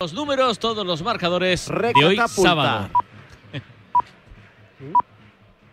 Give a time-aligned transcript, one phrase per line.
[0.00, 2.88] Los números, todos los marcadores de hoy sábado.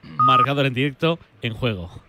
[0.03, 2.03] Marcador en directo en juego.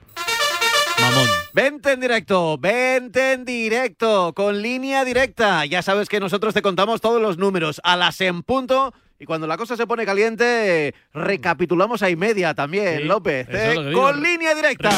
[1.01, 1.29] Mamón.
[1.53, 5.65] Vente en directo, vente en directo, con línea directa.
[5.65, 8.93] Ya sabes que nosotros te contamos todos los números a las en punto.
[9.21, 13.47] Y cuando la cosa se pone caliente, recapitulamos a y media también, Sí, López.
[13.49, 13.93] ¿eh?
[13.95, 14.91] Con línea directa.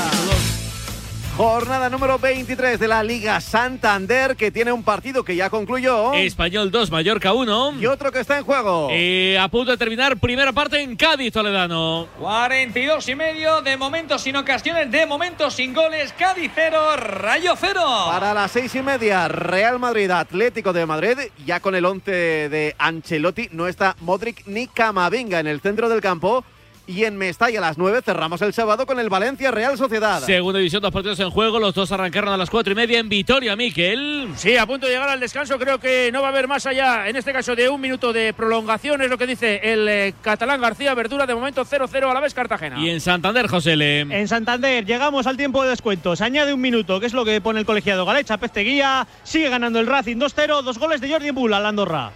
[1.41, 6.12] Jornada número 23 de la Liga Santander, que tiene un partido que ya concluyó.
[6.12, 7.77] Español 2, Mallorca 1.
[7.80, 8.88] Y otro que está en juego.
[8.91, 12.09] Eh, a punto de terminar, primera parte en Cádiz, Toledano.
[12.19, 16.12] 42 y medio, de momento sin ocasiones, de momento sin goles.
[16.12, 17.80] Cádiz 0, Rayo 0.
[18.11, 21.16] Para las seis y media, Real Madrid, Atlético de Madrid,
[21.47, 26.02] ya con el 11 de Ancelotti, no está Modric ni Camavinga en el centro del
[26.02, 26.45] campo.
[26.90, 30.20] Y en Mestalla a las 9 cerramos el sábado con el Valencia Real Sociedad.
[30.24, 31.60] Segunda división, dos partidos en juego.
[31.60, 34.28] Los dos arrancaron a las cuatro y media en Vitoria, Miquel.
[34.34, 37.08] Sí, a punto de llegar al descanso, creo que no va a haber más allá,
[37.08, 40.60] en este caso, de un minuto de prolongación, es lo que dice el eh, catalán
[40.60, 42.80] García Verdura, de momento 0-0 a la vez Cartagena.
[42.80, 44.00] Y en Santander, José Le.
[44.00, 46.16] En Santander llegamos al tiempo de descuento.
[46.16, 49.06] Se añade un minuto, que es lo que pone el colegiado Galecha Pesteguía.
[49.22, 52.10] Sigue ganando el Racing 2-0, dos goles de Jordi Bull al Andorra.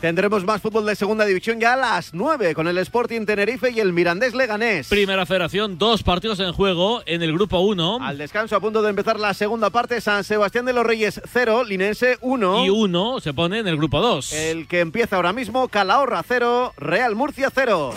[0.00, 3.80] Tendremos más fútbol de segunda división ya a las 9 con el Sporting Tenerife y
[3.80, 4.88] el Mirandés Leganés.
[4.88, 8.00] Primera federación, dos partidos en juego en el grupo 1.
[8.02, 11.64] Al descanso a punto de empezar la segunda parte, San Sebastián de los Reyes 0,
[11.64, 12.66] Linense 1.
[12.66, 14.32] Y uno se pone en el grupo 2.
[14.34, 17.94] El que empieza ahora mismo, Calahorra 0, Real Murcia 0.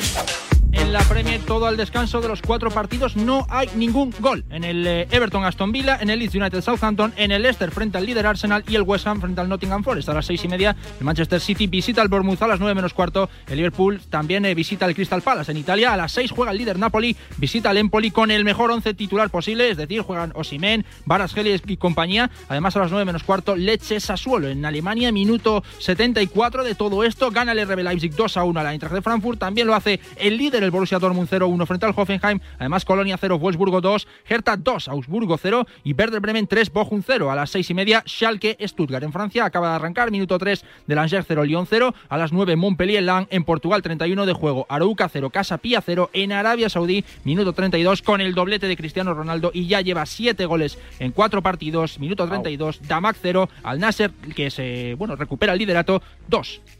[0.71, 4.45] En la Premier, todo al descanso de los cuatro partidos, no hay ningún gol.
[4.51, 7.97] En el eh, Everton Aston Villa, en el Leeds United Southampton, en el Leicester frente
[7.97, 10.09] al líder Arsenal y el West Ham frente al Nottingham Forest.
[10.09, 12.93] A las seis y media, el Manchester City visita al Bournemouth a las nueve menos
[12.93, 13.29] cuarto.
[13.47, 15.51] El Liverpool también eh, visita al Crystal Palace.
[15.51, 18.69] En Italia, a las seis juega el líder Napoli, visita al Empoli con el mejor
[18.69, 22.29] once titular posible, es decir, juegan Osimen, Varasgeli y compañía.
[22.47, 24.47] Además, a las nueve menos cuarto, Leche Sassuolo.
[24.47, 28.63] En Alemania, minuto 74 de todo esto, gana el RB Leipzig 2 a 1 a
[28.63, 29.39] la Eintracht de Frankfurt.
[29.39, 32.39] También lo hace el líder, el Borussia Dortmund 0-1 frente al Hoffenheim.
[32.57, 37.31] Además, Colonia 0, Wolfsburgo 2, Hertha 2, Augsburgo 0 y Werder Bremen 3, Bochum 0.
[37.31, 39.03] A las 6 y media, Schalke, Stuttgart.
[39.03, 41.93] En Francia acaba de arrancar, minuto 3 del Angers 0, Lyon 0.
[42.09, 46.09] A las 9, Montpellier Lan en Portugal 31 de juego, Arouca 0, Casa Pía 0.
[46.13, 50.45] En Arabia Saudí, minuto 32 con el doblete de Cristiano Ronaldo y ya lleva 7
[50.45, 51.99] goles en 4 partidos.
[51.99, 56.78] Minuto 32, Damak 0, Al Nasser que se bueno recupera el liderato 2.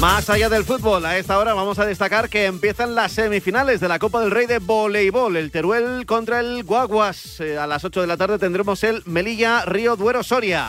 [0.00, 3.88] Más allá del fútbol, a esta hora vamos a destacar que empiezan las semifinales de
[3.88, 5.36] la Copa del Rey de Voleibol.
[5.36, 7.40] El Teruel contra el Guaguas.
[7.40, 10.68] Eh, a las 8 de la tarde tendremos el Melilla Río Duero Soria.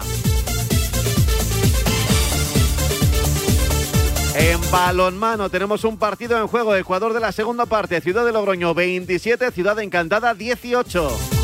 [4.36, 6.74] En balonmano tenemos un partido en juego.
[6.76, 8.00] Ecuador de la segunda parte.
[8.00, 11.37] Ciudad de Logroño 27, Ciudad Encantada 18.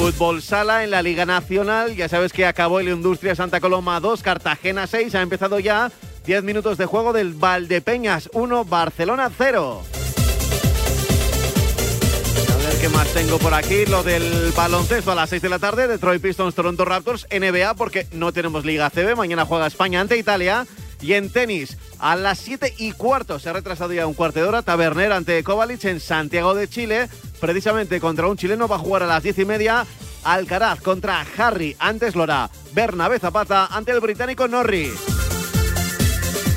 [0.00, 4.22] Fútbol sala, en la Liga Nacional, ya sabes que acabó el Industria Santa Coloma 2,
[4.22, 5.92] Cartagena 6, ha empezado ya
[6.24, 9.82] 10 minutos de juego del Valdepeñas 1, Barcelona 0.
[12.48, 15.58] A ver qué más tengo por aquí, lo del baloncesto a las 6 de la
[15.58, 20.16] tarde, Detroit Pistons, Toronto Raptors, NBA, porque no tenemos Liga CB, mañana juega España ante
[20.16, 20.66] Italia.
[21.00, 24.46] Y en tenis, a las 7 y cuarto, se ha retrasado ya un cuarto de
[24.46, 27.08] hora, Taberner ante Kovalic en Santiago de Chile,
[27.40, 29.86] precisamente contra un chileno, va a jugar a las 10 y media,
[30.24, 34.92] Alcaraz contra Harry, antes lo hará Bernabé Zapata ante el británico Norris.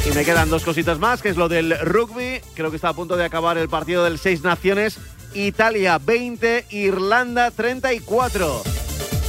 [0.05, 2.93] Y me quedan dos cositas más, que es lo del rugby, creo que está a
[2.93, 4.97] punto de acabar el partido del Seis Naciones,
[5.33, 8.63] Italia 20, Irlanda 34.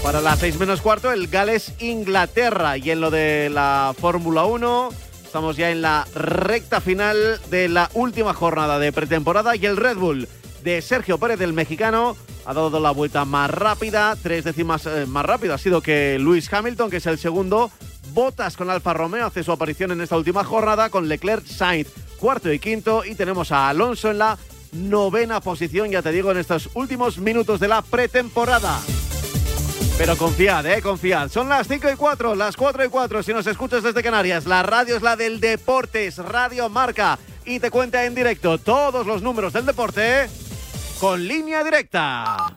[0.05, 2.77] Para las 6 menos cuarto, el Gales-Inglaterra.
[2.77, 4.91] Y en lo de la Fórmula 1,
[5.25, 9.57] estamos ya en la recta final de la última jornada de pretemporada.
[9.57, 10.29] Y el Red Bull
[10.63, 15.25] de Sergio Pérez, el mexicano, ha dado la vuelta más rápida, tres décimas eh, más
[15.25, 15.55] rápido.
[15.55, 17.71] Ha sido que Lewis Hamilton, que es el segundo.
[18.13, 21.89] Botas con Alfa Romeo hace su aparición en esta última jornada con Leclerc Sainz,
[22.19, 23.07] cuarto y quinto.
[23.07, 24.37] Y tenemos a Alonso en la
[24.73, 28.79] novena posición, ya te digo, en estos últimos minutos de la pretemporada.
[29.97, 31.31] Pero confiad, eh, confiad.
[31.31, 34.45] Son las 5 y 4, las 4 y 4 si nos escuchas desde Canarias.
[34.45, 37.17] La radio es la del Deportes, Radio Marca.
[37.45, 40.29] Y te cuenta en directo todos los números del deporte
[40.99, 42.57] con línea directa.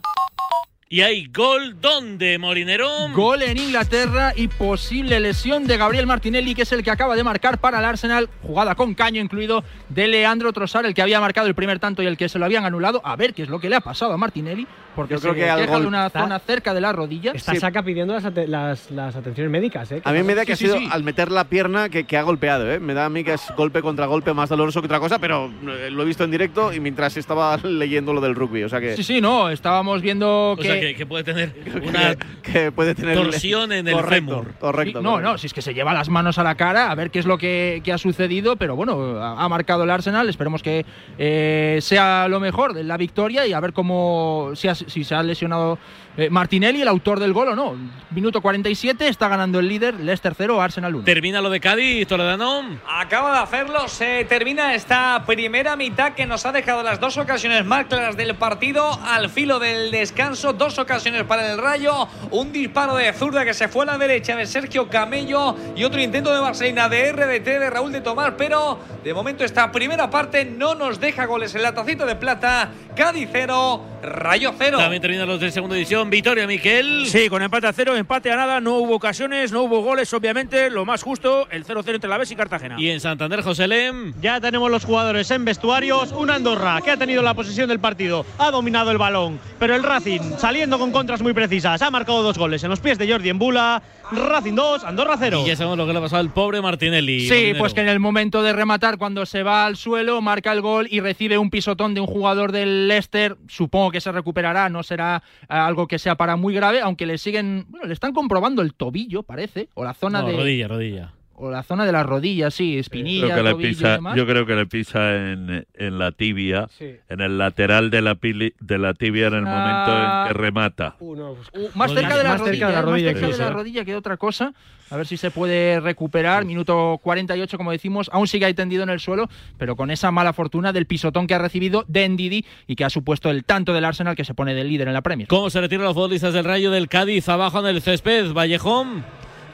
[0.89, 2.89] Y hay gol donde, Molinero.
[3.13, 7.23] Gol en Inglaterra y posible lesión de Gabriel Martinelli, que es el que acaba de
[7.23, 8.29] marcar para el Arsenal.
[8.41, 12.07] Jugada con caño incluido de Leandro Trossard, el que había marcado el primer tanto y
[12.07, 13.01] el que se lo habían anulado.
[13.03, 14.65] A ver qué es lo que le ha pasado a Martinelli.
[14.97, 17.31] Porque Yo creo se que al gol- una Está- zona cerca de la rodilla.
[17.33, 17.59] Está Sí.
[17.59, 20.01] Saca pidiendo las, ate- las, las atenciones médicas, ¿eh?
[20.03, 20.89] A mí me da que Sí, ha sido sí.
[20.91, 22.79] al meter la pierna que, que ha golpeado, ¿eh?
[22.79, 25.49] Me da a mí que es golpe contra golpe más doloroso que otra cosa, pero
[25.67, 28.81] eh, lo he visto en directo y mientras estaba leyendo lo del rugby, o sea
[28.81, 30.63] que, Sí, sí, no, estábamos viendo O que.
[30.63, 31.53] sea, que, que puede tener
[31.87, 34.53] una que puede tener torsión en el correcto, fémur.
[34.59, 34.99] Correcto.
[34.99, 35.31] Sí, no, correcto.
[35.31, 37.25] no, si es que se lleva las manos a la cara a ver qué es
[37.27, 40.85] lo que, que ha sucedido, pero bueno, ha, ha marcado el Arsenal, esperemos que
[41.19, 45.23] eh, sea lo mejor de la victoria y a ver cómo si, si se ha
[45.23, 45.77] lesionado
[46.17, 47.75] eh, Martinelli, el autor del gol o no.
[48.09, 51.03] Minuto 47, está ganando el líder, Leicester 0, Arsenal 1.
[51.03, 52.79] Termina lo de Cádiz, Toledano.
[52.87, 57.63] Acaba de hacerlo, se termina esta primera mitad que nos ha dejado las dos ocasiones
[57.65, 62.95] más claras del partido al filo del descanso, dos ocasiones para el Rayo, un disparo
[62.95, 66.39] de zurda que se fue a la derecha de Sergio Camello y otro intento de
[66.39, 70.99] Barcelona de RDT de Raúl de Tomar, pero de momento esta primera parte no nos
[70.99, 74.77] deja goles en la tacita de plata, Cádiz 0, Rayo 0.
[74.79, 75.75] También termina los de segunda
[76.09, 76.27] división.
[76.27, 77.05] Victoria, Miquel.
[77.07, 80.69] Sí, con empate a cero, empate a nada, no hubo ocasiones, no hubo goles, obviamente,
[80.69, 82.75] lo más justo, el 0-0 entre la Vez y Cartagena.
[82.79, 84.13] Y en Santander, José Lem.
[84.21, 86.11] Ya tenemos los jugadores en vestuarios.
[86.11, 89.83] Un Andorra que ha tenido la posesión del partido, ha dominado el balón, pero el
[89.83, 93.29] Racing, saliendo con contras muy precisas, ha marcado dos goles en los pies de Jordi
[93.29, 93.81] Embula.
[94.11, 95.41] Racing 2, Andorra 0.
[95.43, 97.27] Y ya sabemos lo que le ha pasado al pobre Martinelli.
[97.27, 100.61] Sí, pues que en el momento de rematar, cuando se va al suelo, marca el
[100.61, 103.37] gol y recibe un pisotón de un jugador del Leicester.
[103.47, 107.17] Supongo que se recuperará, no será eh, algo que sea para muy grave, aunque le
[107.17, 111.13] siguen, bueno, le están comprobando el tobillo, parece, o la zona No, de rodilla, rodilla.
[111.39, 114.15] O la zona de las rodillas, sí, espinilla, Creo que le tobillo y pisa, demás.
[114.17, 116.95] yo creo que le pisa en, en la tibia, Sí.
[117.09, 119.49] en el lateral de la, pili- de la tibia en el Ah.
[119.85, 120.95] momento en que remata.
[120.99, 123.37] Uno, Uh, más cerca de la Más rodilla, cerca de la eh, rodilla más cerca
[123.37, 124.53] de la rodilla que otra cosa.
[124.89, 126.45] A ver si se puede recuperar.
[126.45, 130.31] Minuto 48, como decimos, aún sigue ahí tendido en el suelo, pero con esa mala
[130.33, 133.83] fortuna del pisotón que ha recibido de Ndidi y que ha supuesto el tanto del
[133.85, 135.27] Arsenal que se pone de líder en la Premier.
[135.27, 138.31] ¿Cómo se retiran los futbolistas del Rayo del Cádiz abajo en el césped?
[138.31, 139.03] Vallejón.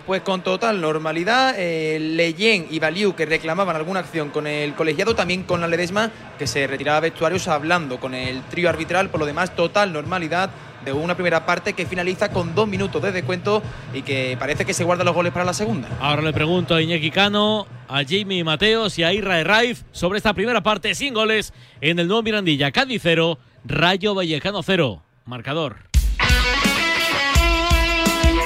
[0.06, 5.16] Pues con total normalidad, eh, Leyen y Baliu que reclamaban alguna acción con el colegiado,
[5.16, 9.22] también con la Ledesma que se retiraba a vestuarios hablando con el trío arbitral, por
[9.22, 10.50] lo demás total normalidad
[10.84, 13.64] de una primera parte que finaliza con dos minutos de descuento
[13.94, 15.88] y que parece que se guardan los goles para la segunda.
[16.02, 20.34] Ahora le pregunto a Iñaki Cano, a Jamie Mateos y a Irra Raif sobre esta
[20.34, 22.72] primera parte sin goles en el nuevo Mirandilla.
[22.72, 25.02] Cádiz 0, Rayo Vallecano 0.
[25.26, 25.78] Marcador.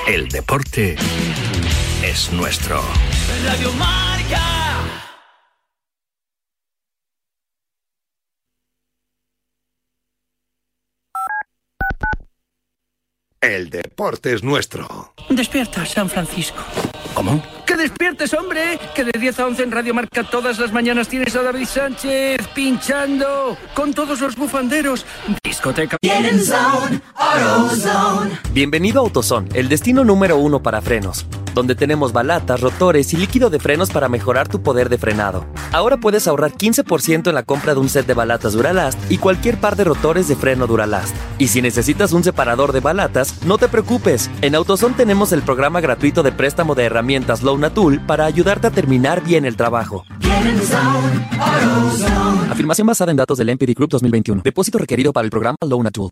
[0.07, 0.95] El deporte
[2.03, 2.81] es nuestro.
[3.45, 4.41] Radio Marca.
[13.41, 15.13] El deporte es nuestro.
[15.29, 16.57] Despierta, San Francisco.
[17.13, 17.41] ¿Cómo?
[17.65, 18.79] ¡Que despiertes, hombre!
[18.93, 22.47] Que de 10 a 11 en Radio Marca todas las mañanas tienes a David Sánchez
[22.53, 25.05] pinchando con todos los bufanderos.
[25.43, 25.97] Discoteca.
[28.51, 31.25] Bienvenido a AutoZone, el destino número uno para frenos,
[31.57, 35.43] donde tenemos balatas, rotores y líquido de frenos para mejorar tu poder de frenado.
[35.71, 39.59] Ahora puedes ahorrar 15% en la compra de un set de balatas Duralast y cualquier
[39.59, 41.15] par de rotores de freno Duralast.
[41.39, 44.29] Y si necesitas un separador de balatas, no te preocupes.
[44.41, 48.71] En AutoZone tenemos el programa gratuito de préstamo de herramientas Loan Tool para ayudarte a
[48.71, 50.05] terminar bien el trabajo.
[52.51, 54.43] Afirmación basada en datos del MPD Group 2021.
[54.43, 56.11] Depósito requerido para el programa Loan Tool.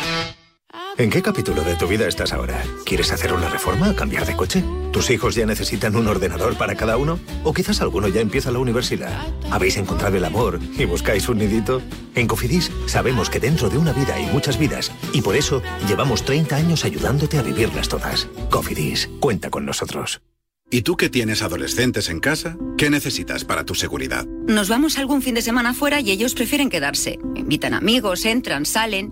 [0.97, 2.61] ¿En qué capítulo de tu vida estás ahora?
[2.85, 3.95] ¿Quieres hacer una reforma?
[3.95, 4.63] ¿Cambiar de coche?
[4.91, 7.17] ¿Tus hijos ya necesitan un ordenador para cada uno?
[7.43, 9.25] ¿O quizás alguno ya empieza la universidad?
[9.49, 11.81] ¿Habéis encontrado el amor y buscáis un nidito?
[12.13, 16.23] En Cofidis sabemos que dentro de una vida hay muchas vidas y por eso llevamos
[16.23, 18.27] 30 años ayudándote a vivirlas todas.
[18.49, 20.21] Cofidis, cuenta con nosotros.
[20.69, 22.57] ¿Y tú que tienes adolescentes en casa?
[22.77, 24.25] ¿Qué necesitas para tu seguridad?
[24.47, 27.19] Nos vamos algún fin de semana fuera y ellos prefieren quedarse.
[27.35, 29.11] Invitan amigos, entran, salen.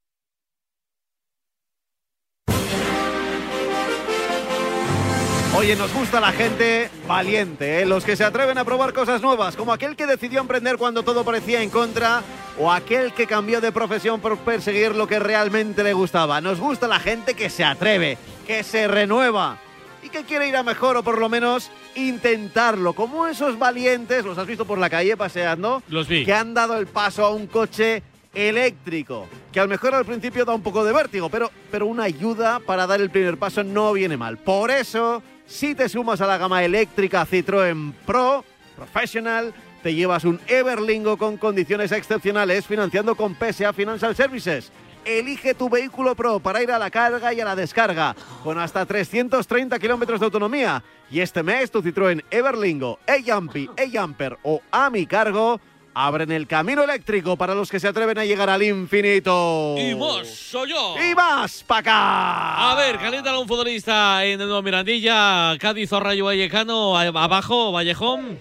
[5.61, 7.85] Oye, nos gusta la gente valiente, ¿eh?
[7.85, 11.23] los que se atreven a probar cosas nuevas, como aquel que decidió emprender cuando todo
[11.23, 12.23] parecía en contra,
[12.57, 16.41] o aquel que cambió de profesión por perseguir lo que realmente le gustaba.
[16.41, 19.59] Nos gusta la gente que se atreve, que se renueva
[20.01, 24.39] y que quiere ir a mejor o por lo menos intentarlo, como esos valientes, los
[24.39, 26.25] has visto por la calle paseando, Los vi.
[26.25, 28.01] que han dado el paso a un coche
[28.33, 32.05] eléctrico, que a lo mejor al principio da un poco de vértigo, pero, pero una
[32.05, 34.39] ayuda para dar el primer paso no viene mal.
[34.39, 39.53] Por eso, si te sumas a la gama eléctrica Citroën Pro Professional,
[39.83, 44.71] te llevas un Everlingo con condiciones excepcionales financiando con PSA Financial Services.
[45.03, 48.85] Elige tu vehículo Pro para ir a la carga y a la descarga, con hasta
[48.85, 50.83] 330 kilómetros de autonomía.
[51.09, 55.59] Y este mes tu Citroën Everlingo, E-Jumpy, E-Jumper o A Mi Cargo
[55.93, 59.75] abren el camino eléctrico para los que se atreven a llegar al infinito.
[59.77, 60.95] Y más soy yo.
[61.09, 62.71] Y más para acá.
[62.71, 65.57] A ver, calienta un futbolista en el nuevo Mirandilla.
[65.59, 66.97] Cádiz o Rayo Vallecano.
[66.97, 68.39] a- Abajo, Vallejón.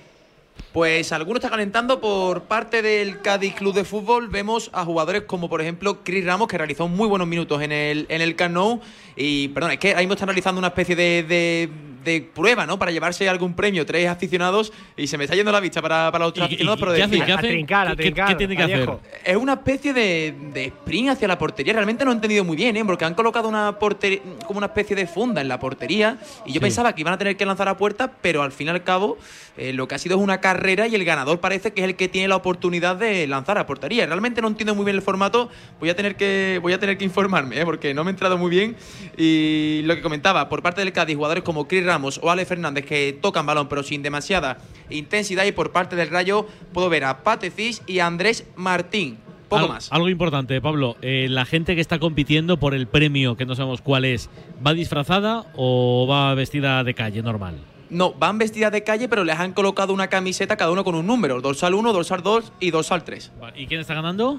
[0.73, 4.29] Pues alguno está calentando por parte del Cádiz Club de Fútbol.
[4.29, 8.07] Vemos a jugadores como, por ejemplo, Chris Ramos, que realizó muy buenos minutos en el,
[8.09, 8.81] en el Camp Nou.
[9.17, 11.69] Y, perdón, es que ahí mismo están realizando una especie de, de-
[12.05, 12.79] de prueba, ¿no?
[12.79, 13.85] Para llevarse algún premio.
[13.87, 14.73] Tres aficionados.
[14.97, 16.81] Y se me está yendo la vista para, para los tres ¿Y- y- aficionados.
[16.81, 17.27] pero qué decir- hacen?
[17.27, 17.51] ¿Qué A hacen?
[17.51, 18.91] trincar, a ¿Qué- qué- trincar, qué tienen que hacer?
[19.25, 21.73] Es una especie de, de sprint hacia la portería.
[21.73, 22.85] Realmente no he entendido muy bien, ¿eh?
[22.85, 26.19] Porque han colocado una portería, como una especie de funda en la portería.
[26.47, 26.61] Y yo Sí.
[26.61, 29.19] pensaba que iban a tener que lanzar a puerta, pero al fin y al cabo,
[29.57, 31.97] eh, lo que ha sido es una carrera y el ganador parece que es el
[31.97, 34.07] que tiene la oportunidad de lanzar a portería.
[34.07, 35.51] Realmente no entiendo muy bien el formato.
[35.81, 37.65] Voy a tener que, voy a tener que informarme, ¿eh?
[37.65, 38.77] porque no me he entrado muy bien.
[39.17, 42.85] Y lo que comentaba, por parte del Cádiz, jugadores como Chris Ramos o Ale Fernández
[42.87, 44.59] que tocan balón, pero sin demasiada
[44.91, 45.45] intensidad.
[45.45, 49.19] Y por parte del Rayo, puedo ver a Patecis y a Andrés Martín.
[49.49, 49.91] Poco Al- más.
[49.93, 50.97] Algo importante, Pablo.
[51.03, 54.31] eh, la gente que está compitiendo por el premio, que no sabemos cuál es,
[54.65, 57.57] ¿va disfrazada o va vestida de calle normal?
[57.91, 61.05] No, van vestidas de calle, pero les han colocado una camiseta cada uno con un
[61.05, 63.33] número: dorsal 1, dorsal 2 y dorsal 3.
[63.57, 64.39] ¿Y quién está ganando?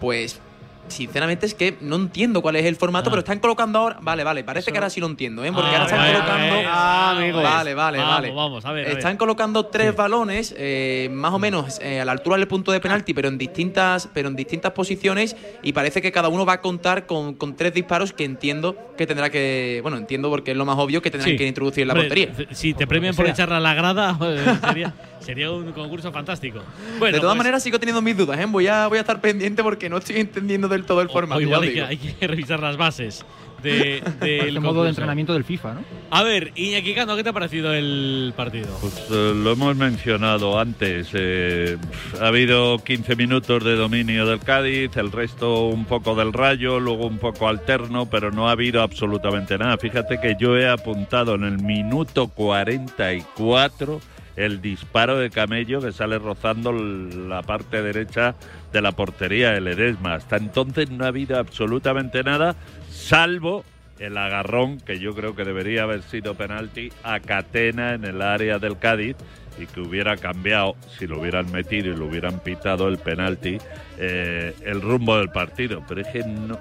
[0.00, 0.40] Pues,
[0.88, 3.98] sinceramente, es que no entiendo cuál es el formato, pero están colocando ahora.
[4.00, 5.52] Vale, vale, parece que ahora sí lo entiendo, ¿eh?
[5.52, 6.68] Porque Ah, ahora están vale, colocando.
[6.68, 7.42] ah, amigos.
[7.42, 8.30] Vale, vale, Vamos, vale.
[8.32, 8.98] vamos, a ver, a ver.
[8.98, 12.80] Están colocando tres balones, eh, más o menos eh, a la altura del punto de
[12.80, 16.60] penalti, pero en distintas, pero en distintas posiciones, y parece que cada uno va a
[16.60, 19.80] contar con, con tres disparos que entiendo que tendrá que.
[19.82, 21.36] Bueno, entiendo porque es lo más obvio que tendrán Sí.
[21.36, 22.32] que introducir en la portería.
[22.52, 24.18] Si te premian por echarla a la grada,
[24.66, 24.94] sería,
[25.28, 26.60] sería un concurso fantástico.
[26.98, 28.46] Bueno, de todas pues, maneras, sigo teniendo mis dudas, ¿eh?
[28.48, 31.38] Voy a, voy a estar pendiente porque no estoy entendiendo del todo el formato.
[31.38, 33.26] o igual hay que, hay que revisar las bases
[33.62, 35.80] de, Parece del modo de entrenamiento del FIFA, ¿no?
[36.10, 38.74] A ver, Iñaki Cano, ¿qué te ha parecido el partido?
[38.80, 41.10] Pues eh, lo hemos mencionado antes.
[41.12, 41.76] eh,
[42.22, 47.06] ha habido 15 minutos de dominio del Cádiz, el resto un poco del Rayo, luego
[47.06, 49.76] un poco alterno, pero no ha habido absolutamente nada.
[49.76, 54.00] Fíjate que yo he apuntado en el minuto 44
[54.38, 58.36] el disparo de Camello que sale rozando la parte derecha
[58.72, 60.14] de la portería del Edesma.
[60.14, 62.54] Hasta entonces no ha habido absolutamente nada,
[62.88, 63.64] salvo
[63.98, 68.60] el agarrón, que yo creo que debería haber sido penalti, a Catena en el área
[68.60, 69.16] del Cádiz
[69.58, 73.58] y que hubiera cambiado, si lo hubieran metido y lo hubieran pitado el penalti,
[73.98, 75.82] eh, el rumbo del partido.
[75.88, 76.60] Pero es que no,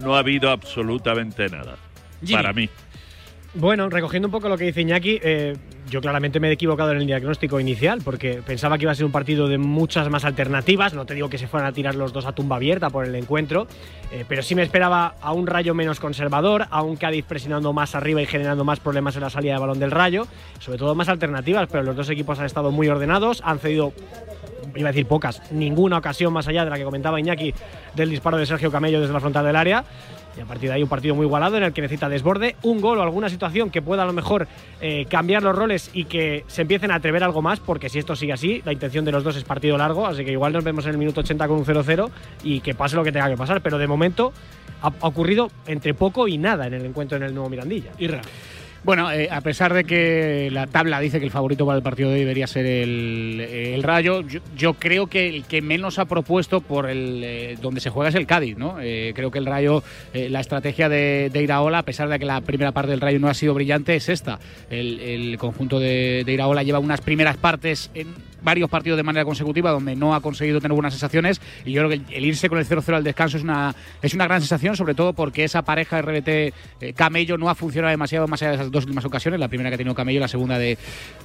[0.00, 1.76] no ha habido absolutamente nada,
[2.20, 2.32] Jimmy.
[2.32, 2.70] para mí.
[3.56, 5.56] Bueno, recogiendo un poco lo que dice Iñaki, eh,
[5.88, 9.06] yo claramente me he equivocado en el diagnóstico inicial, porque pensaba que iba a ser
[9.06, 10.92] un partido de muchas más alternativas.
[10.92, 13.14] No te digo que se fueran a tirar los dos a tumba abierta por el
[13.14, 13.68] encuentro,
[14.10, 17.94] eh, pero sí me esperaba a un rayo menos conservador, a un Cádiz presionando más
[17.94, 20.26] arriba y generando más problemas en la salida de balón del rayo,
[20.58, 23.92] sobre todo más alternativas, pero los dos equipos han estado muy ordenados, han cedido
[24.74, 27.54] iba a decir pocas, ninguna ocasión más allá de la que comentaba Iñaki
[27.94, 29.84] del disparo de Sergio Camello desde la frontal del área.
[30.36, 32.80] Y a partir de ahí un partido muy igualado en el que necesita desborde, un
[32.80, 34.48] gol o alguna situación que pueda a lo mejor
[34.80, 38.16] eh, cambiar los roles y que se empiecen a atrever algo más, porque si esto
[38.16, 40.84] sigue así, la intención de los dos es partido largo, así que igual nos vemos
[40.86, 42.10] en el minuto 80 con un 0-0
[42.42, 44.32] y que pase lo que tenga que pasar, pero de momento
[44.82, 47.92] ha, ocurrido entre poco y nada en el encuentro en el nuevo Mirandilla.
[47.98, 48.20] Irra.
[48.84, 52.10] Bueno, eh, a pesar de que la tabla dice que el favorito para el partido
[52.10, 54.22] de hoy debería ser el, el Rayo,
[54.54, 58.14] yo, creo que el que menos ha propuesto por el eh, donde se juega es
[58.14, 58.76] el Cádiz, ¿no?
[58.80, 62.42] Eh, creo que el Rayo, eh, la estrategia de, Iraola, a pesar de que la
[62.42, 64.38] primera parte del Rayo no ha sido brillante, es esta.
[64.68, 68.08] El, conjunto de, Iraola lleva unas primeras partes en
[68.44, 71.98] varios partidos de manera consecutiva donde no ha conseguido tener buenas sensaciones y yo creo
[71.98, 74.94] que el, irse con el 0-0 al descanso es una, es una gran sensación, sobre
[74.94, 76.52] todo porque esa pareja RBT eh,
[76.94, 79.74] Camello no ha funcionado demasiado más allá de esas dos últimas ocasiones, la primera que
[79.74, 80.76] ha tenido Camello la segunda de,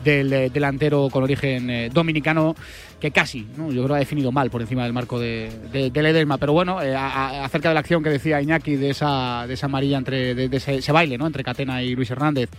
[0.03, 2.55] del eh, delantero con origen eh, dominicano
[2.99, 3.71] que casi, ¿no?
[3.71, 6.05] yo creo ha definido mal por encima del marco de, de, del
[6.39, 9.67] pero bueno, eh, a- acerca de la acción que decía Iñaki de esa, de esa
[9.67, 11.25] amarilla entre de, de ese, ese baile ¿no?
[11.25, 12.49] entre Catena y Luis Hernández,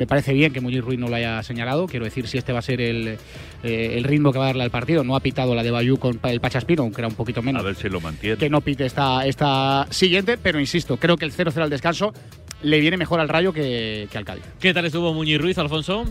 [0.00, 1.86] me parece bien que Muñiz Ruiz no lo haya señalado.
[1.86, 3.18] Quiero decir, si este va a ser el,
[3.62, 5.04] eh, el ritmo que va a darle al partido.
[5.04, 7.60] No ha pitado la de Bayú con el Pachaspino, aunque era un poquito menos.
[7.60, 8.38] A ver si lo mantiene.
[8.38, 12.14] Que no pite esta, esta siguiente, pero insisto, creo que el 0-0 al descanso
[12.62, 14.44] le viene mejor al Rayo que, que al Cádiz.
[14.58, 16.06] ¿Qué tal estuvo Muñiz Ruiz, Alfonso?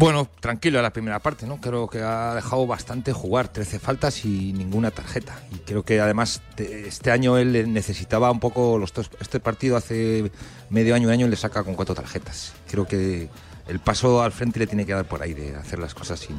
[0.00, 1.60] Bueno, tranquilo en la primera parte, ¿no?
[1.60, 5.40] Creo que ha dejado bastante jugar, 13 faltas y ninguna tarjeta.
[5.50, 9.76] Y creo que además te- este año él necesitaba un poco los dos, este partido
[9.76, 10.30] hace
[10.70, 12.52] medio año, un año le saca con cuatro tarjetas.
[12.70, 13.28] Creo que
[13.66, 16.36] el paso al frente le tiene que dar por ahí de hacer las cosas sin,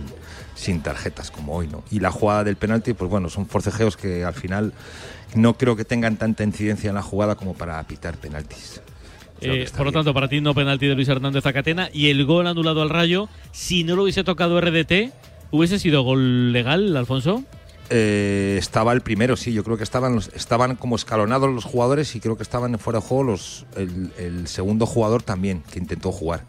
[0.56, 1.84] sin tarjetas como hoy, ¿no?
[1.92, 4.72] Y la jugada del penalti, pues bueno, son forcejeos que al final
[5.36, 8.80] no creo que tengan tanta incidencia en la jugada como para pitar penaltis.
[9.42, 12.26] Eh, por lo tanto, para ti no penalti de Luis Hernández a Catena y el
[12.26, 15.12] gol anulado al Rayo, si no lo hubiese tocado RDT,
[15.52, 17.44] ¿hubiese sido gol legal, Alfonso?
[17.92, 22.16] Eh, estaba el primero, sí, yo creo que estaban, los- estaban como escalonados los jugadores
[22.16, 26.12] y creo que estaban fuera de juego los, el, el segundo jugador también que intentó
[26.12, 26.44] jugar.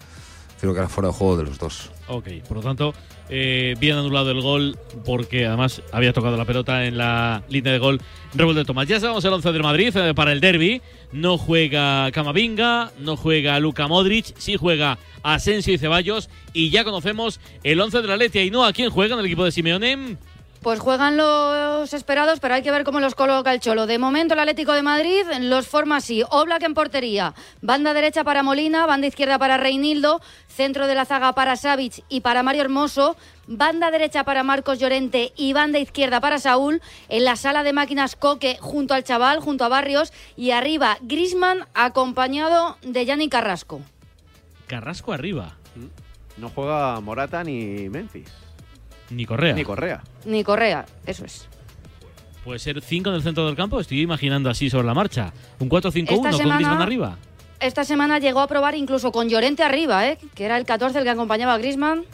[0.60, 1.90] Creo que era fuera de juego de los dos.
[2.08, 2.92] Ok, por lo tanto,
[3.30, 7.78] eh, bien anulado el gol porque además había tocado la pelota en la línea de
[7.78, 8.00] gol
[8.34, 8.88] de Tomás.
[8.88, 10.82] Ya sabemos el 11 del Madrid eh, para el derby.
[11.12, 16.28] No juega Camavinga, no juega Luka Modric, sí juega Asensio y Ceballos.
[16.52, 18.42] Y ya conocemos el 11 de la Letia.
[18.42, 20.16] ¿Y no a quién juega en el equipo de Simeone?
[20.62, 23.86] Pues juegan los esperados, pero hay que ver cómo los coloca el Cholo.
[23.86, 26.22] De momento el Atlético de Madrid los forma así.
[26.28, 31.32] Oblak en portería, banda derecha para Molina, banda izquierda para Reinildo, centro de la zaga
[31.32, 36.38] para Savic y para Mario Hermoso, banda derecha para Marcos Llorente y banda izquierda para
[36.38, 36.82] Saúl.
[37.08, 41.64] En la sala de máquinas Coque junto al chaval, junto a Barrios y arriba Grisman
[41.72, 43.80] acompañado de Yanni Carrasco.
[44.66, 45.56] Carrasco arriba.
[46.36, 48.28] No juega Morata ni Memphis.
[49.10, 49.54] Ni Correa.
[49.54, 50.02] Ni Correa.
[50.24, 51.48] Ni Correa, eso es.
[52.44, 53.80] Puede ser 5 en el centro del campo.
[53.80, 55.32] Estoy imaginando así sobre la marcha.
[55.58, 57.18] Un 4-5-1 Esta con semana- Griezmann arriba.
[57.60, 60.18] Esta semana llegó a probar incluso con Llorente arriba, ¿eh?
[60.34, 62.04] que era el 14 el que acompañaba a Grisman.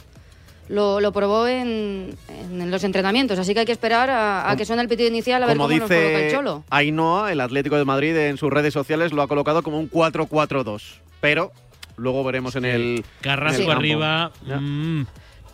[0.67, 4.65] Lo, lo probó en, en los entrenamientos, así que hay que esperar a, a que
[4.65, 6.65] suene el pitido inicial a ver Como cómo nos coloca el dice Cholo.
[6.69, 10.81] Ainhoa, el Atlético de Madrid en sus redes sociales lo ha colocado como un 4-4-2.
[11.21, 11.53] Pero
[11.95, 12.81] luego veremos en el.
[12.97, 14.31] en Carrasco el arriba.
[14.59, 15.03] Mm,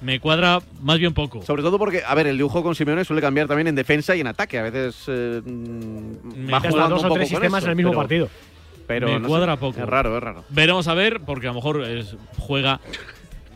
[0.03, 1.41] me cuadra más bien poco.
[1.43, 4.21] Sobre todo porque, a ver, el dibujo con Simeone suele cambiar también en defensa y
[4.21, 4.59] en ataque.
[4.59, 5.41] A veces eh,
[6.51, 8.29] va jugando dos un o tres sistemas eso, en el mismo pero- partido.
[8.85, 9.79] Pero me no sé, cuadra poco.
[9.79, 10.43] Es raro, es raro.
[10.49, 12.81] Veremos a ver, porque a lo mejor es- juega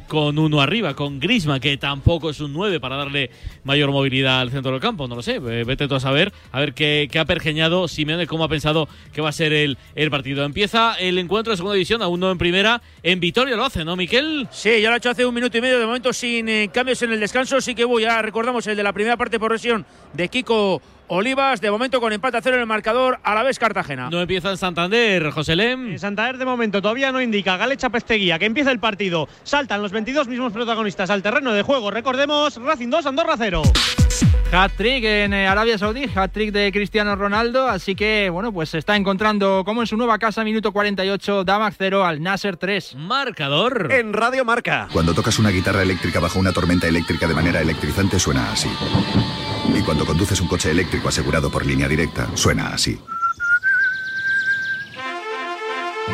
[0.08, 3.30] con uno arriba, con Grisma, que tampoco es un 9 para darle
[3.63, 5.08] mayor movilidad al centro del campo.
[5.08, 8.43] No lo sé, vete tú a saber, a ver qué, qué ha pergeñado Simeone, cómo
[8.43, 10.46] ha pensado que va a ser el, el partido.
[10.46, 12.82] Empieza el encuentro de segunda división, aún no en primera.
[13.04, 14.48] En Vitoria lo hace, ¿no, Miquel?
[14.52, 17.02] Sí, ya lo ha hecho hace un minuto y medio, de momento sin eh, cambios
[17.02, 17.60] en el descanso.
[17.62, 21.62] Sí que voy, ya recordamos el de la primera parte por lesión de Kiko Olivas.
[21.62, 24.10] De momento con empate a cero en el marcador, a la vez Cartagena.
[24.10, 25.91] No empieza en Santander, José Lem.
[25.91, 29.28] En Santander de momento todavía no indica Galecha Pesteguía que empieza el partido.
[29.43, 31.91] Saltan los 22 mismos protagonistas al terreno de juego.
[31.91, 33.62] Recordemos, Racing 2, Andorra 0.
[34.52, 38.96] Hat-trick en eh, Arabia Saudí, hat-trick de Cristiano Ronaldo, así que bueno, pues se está
[38.96, 42.96] encontrando como en su nueva casa, minuto 48, Damac 0 al Nasser 3.
[42.96, 43.89] Marcador.
[43.91, 44.88] En Radio Marca.
[44.93, 48.70] Cuando tocas una guitarra eléctrica bajo una tormenta eléctrica de manera electrizante suena así.
[49.75, 52.99] Y cuando conduces un coche eléctrico asegurado por línea directa, suena así.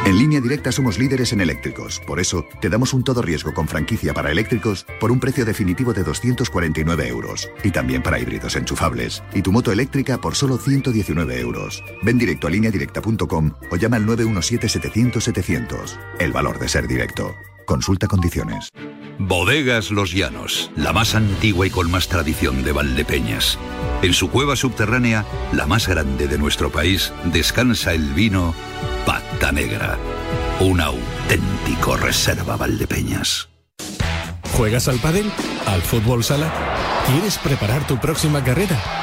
[0.06, 2.02] En línea directa somos líderes en eléctricos.
[2.06, 5.94] Por eso, te damos un todo riesgo con franquicia para eléctricos por un precio definitivo
[5.94, 7.50] de 249 euros.
[7.63, 9.24] Y también para híbridos enchufables.
[9.34, 11.82] Y tu moto eléctrica por solo 119 euros.
[12.02, 15.98] Ven directo a lineadirecta.com o llama al 917-700-700.
[16.20, 17.34] El valor de ser directo.
[17.65, 18.69] Consulta condiciones.
[19.19, 23.58] Bodegas Los Llanos, la más antigua y con más tradición de Valdepeñas.
[24.02, 28.54] En su cueva subterránea, la más grande de nuestro país, descansa el vino
[29.06, 29.97] Pata Negra,
[30.60, 33.49] un auténtico reserva Valdepeñas.
[34.58, 35.32] ¿Juegas al pádel?
[35.65, 36.52] ¿Al fútbol sala?
[37.08, 39.03] ¿Quieres preparar tu próxima carrera?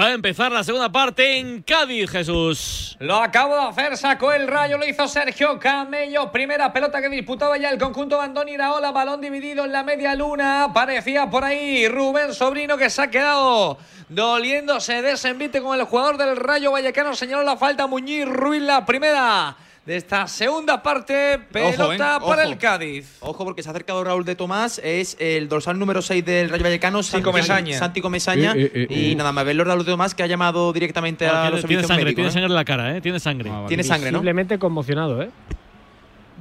[0.00, 2.96] Va a empezar la segunda parte en Cádiz, Jesús.
[3.00, 6.32] Lo acabo de hacer, sacó el rayo, lo hizo Sergio Camello.
[6.32, 10.70] Primera pelota que disputaba ya el conjunto Andoni Iraola, balón dividido en la media luna.
[10.72, 13.76] Parecía por ahí Rubén Sobrino que se ha quedado
[14.08, 17.14] doliéndose de ese envite con el jugador del Rayo Vallecano.
[17.14, 19.54] Señaló la falta Muñiz Ruiz, la primera
[19.90, 21.40] de esta segunda parte.
[21.50, 21.98] Pelota Ojo, ¿eh?
[21.98, 22.40] para Ojo.
[22.52, 23.16] el Cádiz.
[23.18, 26.62] Ojo porque se ha acercado Raúl de Tomás, es el dorsal número 6 del Rayo
[26.62, 27.76] Vallecano, Santi Comesaña.
[27.76, 28.52] Santi Comesaña.
[28.52, 29.16] Eh, eh, eh, y eh.
[29.16, 31.88] nada más verlo Raúl de Tomás que ha llamado directamente a tiene, los tiene servicios
[31.88, 32.14] sangre, médicos.
[32.16, 32.32] tiene ¿eh?
[32.32, 33.00] sangre en la cara, ¿eh?
[33.00, 33.50] Tiene sangre.
[33.66, 34.18] Tiene sangre, ¿no?
[34.18, 35.30] Simplemente conmocionado, ¿eh?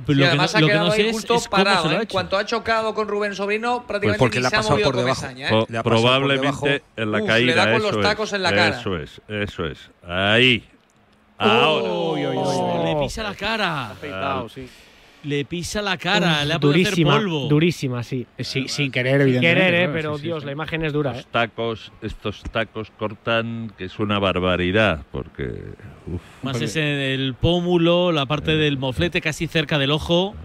[0.07, 1.49] Y lo que además no- ha lo que quedado no ahí es- justo es se
[1.49, 1.91] parado.
[1.91, 1.97] ¿eh?
[2.01, 4.59] En cuanto ha chocado con Rubén Sobrino, prácticamente Pues porque ni le ha se ha
[4.59, 5.21] pasado movido por debajo.
[5.21, 5.49] Comesaña, ¿eh?
[5.49, 6.67] Po- Le ha pasado por probablemente debajo.
[6.97, 7.45] en la Uf, caída.
[7.47, 8.79] le da con eso los tacos es, en la cara.
[8.79, 9.79] Eso es, eso es.
[10.07, 10.63] Ahí.
[11.39, 12.83] Ahora.
[12.85, 13.93] Le pisa la cara.
[15.21, 17.47] Le pisa la cara, le ha podido hacer durísima, polvo.
[17.49, 18.25] durísima, sí.
[18.39, 19.65] Sí, sin querer, Sin evidentemente.
[19.65, 20.45] querer, eh, pero Sí, sí, Dios, sí.
[20.45, 21.15] la imagen es dura, ¿eh?
[21.15, 25.43] Los tacos, estos tacos cortan, que es una barbaridad, porque.
[26.07, 26.21] uf.
[26.41, 30.35] Más es en el pómulo, la parte del moflete casi cerca del ojo.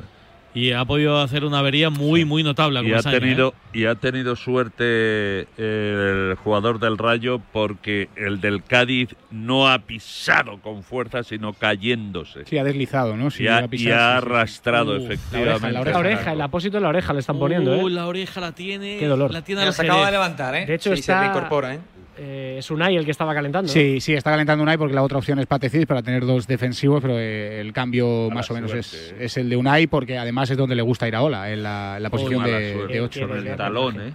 [0.55, 2.81] Y ha podido hacer una avería muy, muy notable.
[2.89, 3.03] Y ha, ¿eh?
[3.03, 9.81] tenido, y ha tenido suerte el jugador del Rayo porque el del Cádiz no ha
[9.81, 12.45] pisado con fuerza, sino cayéndose.
[12.47, 13.31] Sí, ha deslizado, ¿no?
[13.33, 14.27] Sí, y ha, ha pisado, y ha sí, sí.
[14.29, 15.67] arrastrado, la efectivamente.
[15.67, 17.91] oreja, la La oreja, el apósito de la oreja le están poniendo, Uh, ¿eh?
[17.91, 18.99] la oreja la tiene.
[18.99, 19.33] Qué dolor.
[19.33, 20.67] La tiene se acaba de levantar, ¿eh?
[20.67, 21.21] De hecho, Sí, se está.
[21.21, 21.81] reincorpora, ¿eh?
[22.17, 23.69] Eh, es Unai el que estaba calentando.
[23.69, 23.73] ¿no?
[23.73, 27.01] Sí, sí, está calentando Unai porque la otra opción es Patecid para tener dos defensivos,
[27.03, 30.57] pero eh, el cambio más o menos es, es el de Unai porque además es
[30.57, 33.29] donde le gusta ir a Ola, en la, en la posición de, de 8.
[33.29, 34.13] Con el talón, ¿eh?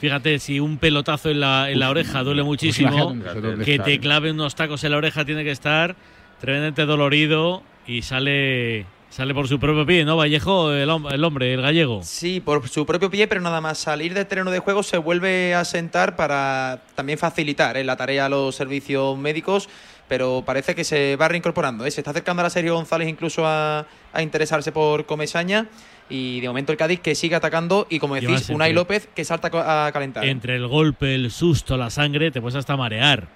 [0.00, 4.00] Fíjate, si un pelotazo en la, en la oreja duele muchísimo, imagínate dónde que te
[4.00, 5.94] clave unos tacos en la oreja tiene que estar
[6.40, 10.16] tremendamente dolorido y sale sale por su propio pie, ¿no?
[10.16, 12.00] Vallejo, el, hom- el hombre, el gallego.
[12.02, 15.54] Sí, por su propio pie, pero nada más salir del terreno de juego se vuelve
[15.54, 17.84] a sentar para también facilitar ¿eh?
[17.84, 19.68] la tarea a los servicios médicos,
[20.08, 21.84] pero parece que se va reincorporando.
[21.84, 21.90] ¿eh?
[21.90, 25.66] Se está acercando a la Sergio González incluso a, a interesarse por Comesaña
[26.08, 29.24] y de momento el Cádiz que sigue atacando y como decís, Unai entre- López que
[29.24, 29.50] salta
[29.86, 30.24] a calentar.
[30.24, 33.28] Entre el golpe, el susto, la sangre, te puedes hasta marear.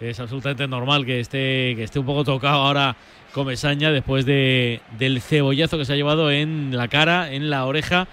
[0.00, 2.96] Es absolutamente normal que esté, que esté un poco tocado ahora
[3.34, 8.06] Comesaña después de, del cebollazo que se ha llevado en la cara, en la oreja,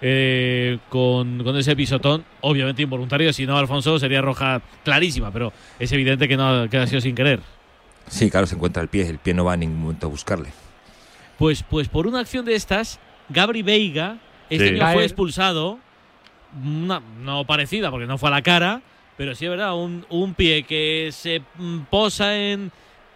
[0.00, 3.32] eh, con, con ese pisotón, obviamente involuntario.
[3.32, 7.00] Si no, Alfonso sería roja clarísima, pero es evidente que no ha- que ha sido
[7.00, 7.40] sin querer.
[8.06, 9.08] Sí, claro, se encuentra el pie.
[9.08, 10.50] El pie no va a ningún momento a buscarle.
[11.38, 14.80] Pues, pues por una acción de estas, Gabri Veiga este Sí.
[14.80, 15.80] año fue expulsado.
[16.64, 18.80] Una- no parecida, porque no fue a la cara,
[19.16, 22.70] pero sí es verdad, un, un pie que se mm, posa en.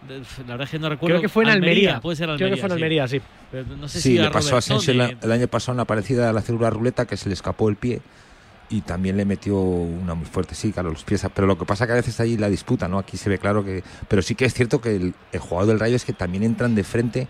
[0.07, 1.15] La verdad es que no recuerdo.
[1.15, 1.99] Creo que fue en Almería.
[2.01, 2.55] Puede ser Creo Almería.
[2.55, 2.75] que fue en sí.
[2.75, 3.21] Almería, sí.
[3.51, 6.29] Pero no sé sí, si le pasó a Asensio el, el año pasado una parecida
[6.29, 8.01] a la célula ruleta que se le escapó el pie
[8.69, 11.25] y también le metió una muy fuerte, sí, claro, los pies.
[11.33, 12.97] Pero lo que pasa que a veces ahí la disputa, ¿no?
[12.97, 13.83] Aquí se ve claro que.
[14.07, 16.73] Pero sí que es cierto que el, el jugador del Rayo es que también entran
[16.73, 17.27] de frente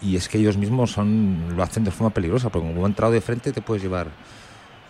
[0.00, 3.12] y es que ellos mismos son lo hacen de forma peligrosa, porque como han entrado
[3.12, 4.08] de frente te puedes llevar.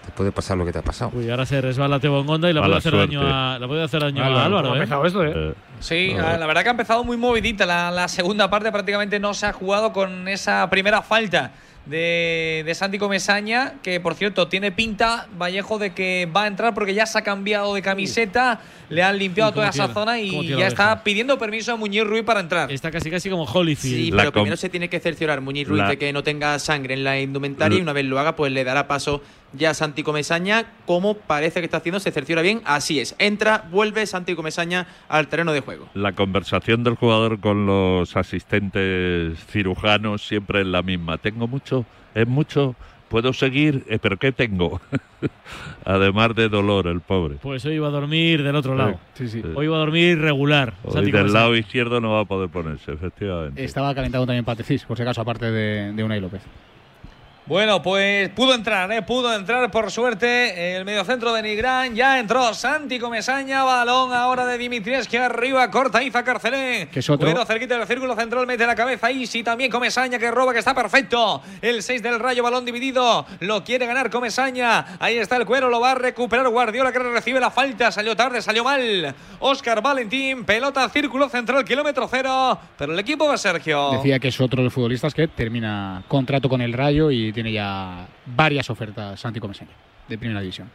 [0.06, 1.12] Te puede pasar lo que te ha pasado.
[1.14, 4.00] Uy, ahora se resbala Tebo Ngonda y Mala puede hacer daño a, le puede hacer
[4.02, 4.62] daño Álvaro, a Álvaro.
[4.68, 4.80] ¿cómo ha ¿eh?
[4.82, 5.54] empezado esto, eh?
[5.80, 6.22] Sí, No.
[6.38, 7.66] la verdad que ha empezado muy movidita.
[7.66, 11.52] La, la segunda parte prácticamente no se ha jugado con esa primera falta
[11.86, 16.72] de, de Santi Comesaña, que por cierto tiene pinta, Vallejo, de que va a entrar
[16.72, 20.48] porque ya se ha cambiado de camiseta, le han limpiado Uy, toda esa zona y
[20.48, 22.72] ya la está pidiendo permiso a Muñiz Ruiz para entrar.
[22.72, 23.96] Está casi casi como Holyfield.
[23.96, 26.94] Sí, pero primero se tiene que cerciorar Muñiz Ruiz La- de que no tenga sangre
[26.94, 29.20] en la indumentaria y La- una vez lo haga, pues le dará paso
[29.56, 33.14] ya Santi Comesaña, como parece que está haciendo, se cerciora bien, así es.
[33.18, 35.88] Entra, vuelve Santi Comesaña al terreno de juego.
[35.94, 41.18] La conversación del jugador con los asistentes cirujanos siempre es la misma.
[41.18, 42.74] Tengo mucho, es mucho,
[43.08, 44.80] puedo seguir, Eh, pero ¿qué tengo?
[45.84, 47.36] Además de dolor, el pobre.
[47.42, 48.98] Pues hoy iba a dormir del otro lado.
[49.14, 49.42] Sí, sí.
[49.54, 50.74] Hoy iba a dormir regular.
[50.84, 51.40] Hoy Santi del Comesaña.
[51.42, 53.62] lado izquierdo no va a poder ponerse, efectivamente.
[53.62, 56.42] Estaba calentado también Patecís, por si acaso, aparte de, de Unai López.
[57.46, 59.02] Bueno, pues pudo entrar, ¿eh?
[59.02, 61.94] pudo entrar por suerte el mediocentro de Nigrán.
[61.94, 66.88] Ya entró Santi Comesaña, balón ahora de Dimitrievski arriba, corta Iza Carcelé.
[66.90, 67.26] Que es otro.
[67.26, 70.74] Bueno, cerquita del círculo central, mete la cabeza sí, también Comesaña que roba, que está
[70.74, 71.42] perfecto.
[71.60, 74.96] El 6 del Rayo, balón dividido, lo quiere ganar Comesaña.
[74.98, 77.92] Ahí está el cuero, lo va a recuperar Guardiola que recibe la falta.
[77.92, 79.14] Salió tarde, salió mal.
[79.40, 82.58] Oscar Valentín, pelota, círculo central, kilómetro cero.
[82.78, 83.90] Pero el equipo va Sergio.
[83.92, 87.52] Decía que es otro de los futbolistas que termina contrato con el Rayo y tiene
[87.52, 89.72] ya varias ofertas Santi Comesaña
[90.08, 90.70] de primera división.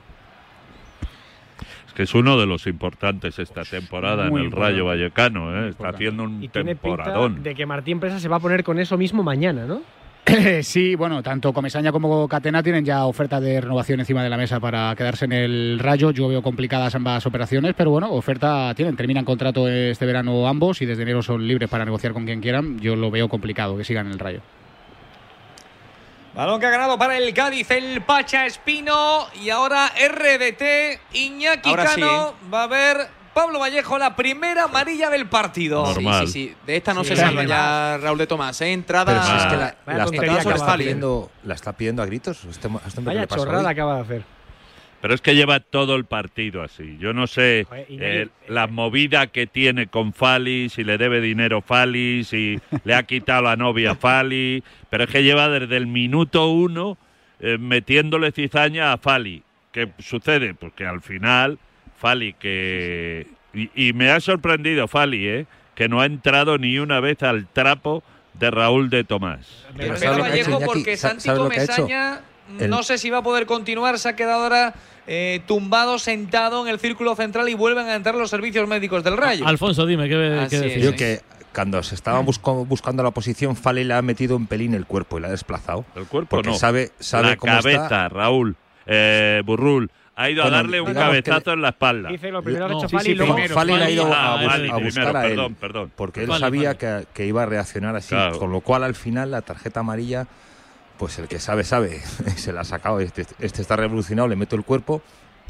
[1.87, 4.71] Es que es uno de los importantes esta temporada en el importante.
[4.71, 5.65] Rayo Vallecano.
[5.65, 5.69] ¿eh?
[5.69, 7.41] Está haciendo un Y tiene pinta temporadón.
[7.41, 9.81] de que Martín Presa se va a poner con eso mismo mañana, ¿no?
[10.61, 14.59] sí, bueno, tanto Comesaña como Catena tienen ya oferta de renovación encima de la mesa
[14.59, 16.11] para quedarse en el Rayo.
[16.11, 18.95] Yo veo complicadas ambas operaciones, pero bueno, oferta tienen.
[18.95, 22.79] Terminan contrato este verano ambos y desde enero son libres para negociar con quien quieran.
[22.79, 24.41] Yo lo veo complicado que sigan en el Rayo.
[26.33, 29.27] Balón que ha ganado para el Cádiz, el Pacha Espino.
[29.41, 32.33] Y ahora RDT, Iñaki Ahora sí, Cano.
[32.53, 35.85] Va a ver Pablo Vallejo la primera amarilla del partido.
[35.93, 36.55] Sí, sí, sí.
[36.65, 38.59] De esta no Sí, se salva ya Raúl de Tomás.
[38.61, 38.71] ¿eh?
[38.71, 39.05] Entrada.
[39.05, 42.45] Pero es que la, tontería está, la pidiendo, la está pidiendo a gritos.
[42.45, 44.38] Este, este hombre, ¿qué Vaya chorrada acaba de hacer.
[45.01, 46.97] Pero es que lleva todo el partido así.
[46.99, 52.23] Yo no sé eh, la movida que tiene con Fali, si le debe dinero Fali,
[52.25, 54.61] si le ha quitado la novia Fali.
[54.89, 56.97] Pero es que lleva desde el minuto uno
[57.39, 59.41] eh, metiéndole cizaña a Fali.
[59.71, 60.53] ¿Qué sucede?
[60.53, 61.57] Porque al final,
[61.97, 63.27] Fali que...
[63.53, 65.45] Y, y me ha sorprendido Fali, ¿eh?
[65.75, 69.65] Que no ha entrado ni una vez al trapo de Raúl de Tomás.
[69.77, 71.29] Pero ¿sabes lo que ha hecho, Vallejo porque Sa- Santi.
[71.29, 72.19] Comesaña
[72.59, 73.99] El- no sé si va a poder continuar.
[73.99, 74.73] Se ha quedado ahora
[75.07, 79.17] eh, tumbado, sentado en el círculo central y vuelven a entrar los servicios médicos del
[79.17, 79.47] Rayo.
[79.47, 80.79] Alfonso, dime, ¿qué, qué?
[80.79, 81.21] Yo que
[81.53, 85.17] cuando se estaba busco- buscando la posición, Fali le ha metido un pelín el cuerpo
[85.17, 85.83] y la ha desplazado.
[85.95, 86.55] El cuerpo porque no.
[86.55, 88.09] sabe, sabe la cómo cabeza, está.
[88.09, 88.55] Raúl.
[88.85, 89.89] Eh, Burrul.
[90.15, 92.09] Ha ido Bueno, a darle un cabezazo en la espalda.
[92.09, 93.83] Dice lo primero que ha No, hecho sí, Fali sí, y luego primero, Fali le
[93.85, 95.29] ha ido Ah, a, bus- Fali a primero, buscar a él.
[95.29, 95.91] perdón, perdón.
[95.95, 98.09] Porque él Fali, sabía que, que iba a reaccionar así.
[98.09, 98.37] Claro.
[98.37, 100.27] Con lo cual, al final, la tarjeta amarilla,
[100.99, 101.99] pues el que sabe, sabe.
[102.35, 102.99] Se la ha sacado.
[102.99, 105.01] Este, este está revolucionado, le meto el cuerpo.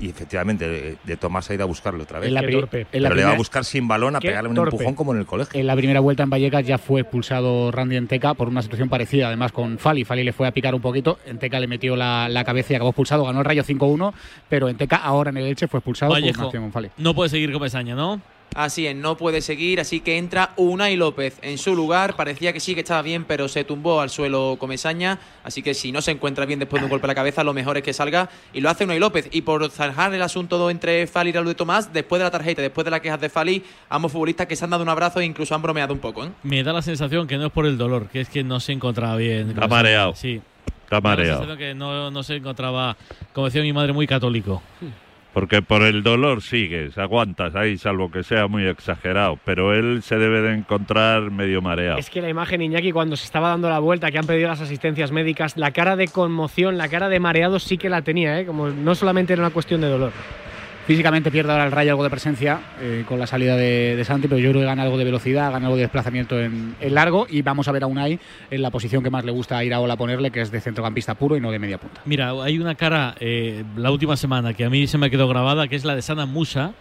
[0.02, 2.30] Y efectivamente, de, de Tomás ha ido a buscarlo otra vez.
[2.30, 4.56] En la pri- Pero en la le va a buscar sin balón a pegarle un
[4.56, 4.78] torpe.
[4.78, 5.60] empujón como en el colegio.
[5.60, 9.28] En la primera vuelta en Vallecas ya fue expulsado Randy Enteca por una situación parecida,
[9.28, 10.06] además con Fali.
[10.06, 12.92] Fali le fue a picar un poquito, Enteca le metió la, la cabeza y acabó
[12.92, 13.26] expulsado.
[13.26, 14.14] Ganó el Rayo 5-1,
[14.48, 16.92] pero Enteca ahora en el Elche fue expulsado por una Vallejo, acción con Fali.
[16.96, 18.22] no puede seguir Comesaña, ¿no?
[18.56, 22.16] Así es, no puede seguir, así que entra Unai López en su lugar.
[22.16, 25.20] Parecía que sí que estaba bien, pero se tumbó al suelo Comesaña.
[25.44, 27.54] Así que si no se encuentra bien después de un golpe a la cabeza, lo
[27.54, 28.30] mejor es que salga.
[28.52, 29.30] Y lo hace Unai López.
[29.32, 32.62] Y por zanjar el asunto entre Fali y Raúl de Tomás, después de la tarjeta,
[32.62, 35.26] después de las quejas de Fali, ambos futbolistas que se han dado un abrazo e
[35.26, 36.26] incluso han bromeado un poco.
[36.26, 36.30] ¿eh?
[36.44, 38.74] Me da la sensación que no es por el dolor, que es que no se
[38.74, 39.50] encontraba bien.
[39.50, 40.16] Está mareado.
[40.16, 40.42] Sí.
[40.86, 41.40] Está Me da la mareado.
[41.42, 42.98] sensación que no, no se encontraba,
[43.32, 44.64] como decía mi madre, muy católico.
[45.34, 49.38] Porque por el dolor sigues, aguantas ahí, salvo que sea muy exagerado.
[49.46, 52.00] Pero él se debe de encontrar medio mareado.
[52.00, 54.62] Es que la imagen, Iñaki, cuando se estaba dando la vuelta, que han pedido las
[54.62, 58.46] asistencias médicas, la cara de conmoción, la cara de mareado sí que la tenía, ¿eh?
[58.46, 60.12] Como no solamente era una cuestión de dolor.
[60.90, 64.28] Físicamente pierde ahora el Rayo algo de presencia eh, con la salida de, de Santi,
[64.28, 67.28] pero yo creo que gana algo de velocidad, gana algo de desplazamiento en, en largo
[67.30, 69.96] y vamos a ver a Unai en la posición que más le gusta a Iraola
[69.98, 72.02] ponerle, que es de centrocampista puro y no de media punta.
[72.06, 75.68] Mira, hay una cara eh, la última semana que a mí se me quedó grabada,
[75.68, 76.74] que es la de Sana Musa,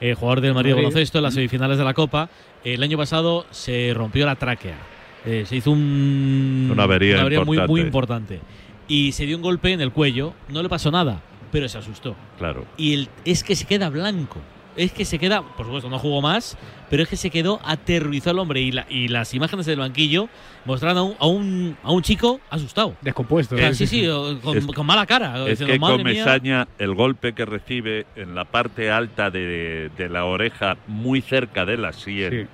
[0.00, 0.74] eh, jugador del Madrid.
[0.74, 2.30] Baloncesto en las semifinales de la Copa.
[2.64, 4.78] El año pasado se rompió la tráquea.
[5.26, 8.36] Eh, se hizo un, Una avería muy, muy importante.
[8.36, 8.40] importante.
[8.88, 10.32] Y se dio un golpe en el cuello.
[10.48, 11.20] No le pasó nada,
[11.52, 12.16] pero se asustó.
[12.38, 12.64] Claro.
[12.76, 14.38] Y el- es que se queda blanco.
[14.76, 16.56] Es que se queda, por supuesto, no jugó más,
[16.88, 18.60] pero es que se quedó aterrorizado el hombre.
[18.60, 20.28] Y, la- y las imágenes del banquillo
[20.64, 22.94] mostraron a un, a un, a un chico asustado.
[23.02, 23.56] Descompuesto.
[23.58, 23.74] ¿eh?
[23.74, 24.06] sí, sí,
[24.42, 25.38] con, Es- con mala cara.
[25.42, 26.22] Es diciendo, que "Madre mía".
[26.24, 31.66] Comesaña, el golpe que recibe en la parte alta de, de la oreja, muy cerca
[31.66, 32.48] de la sien,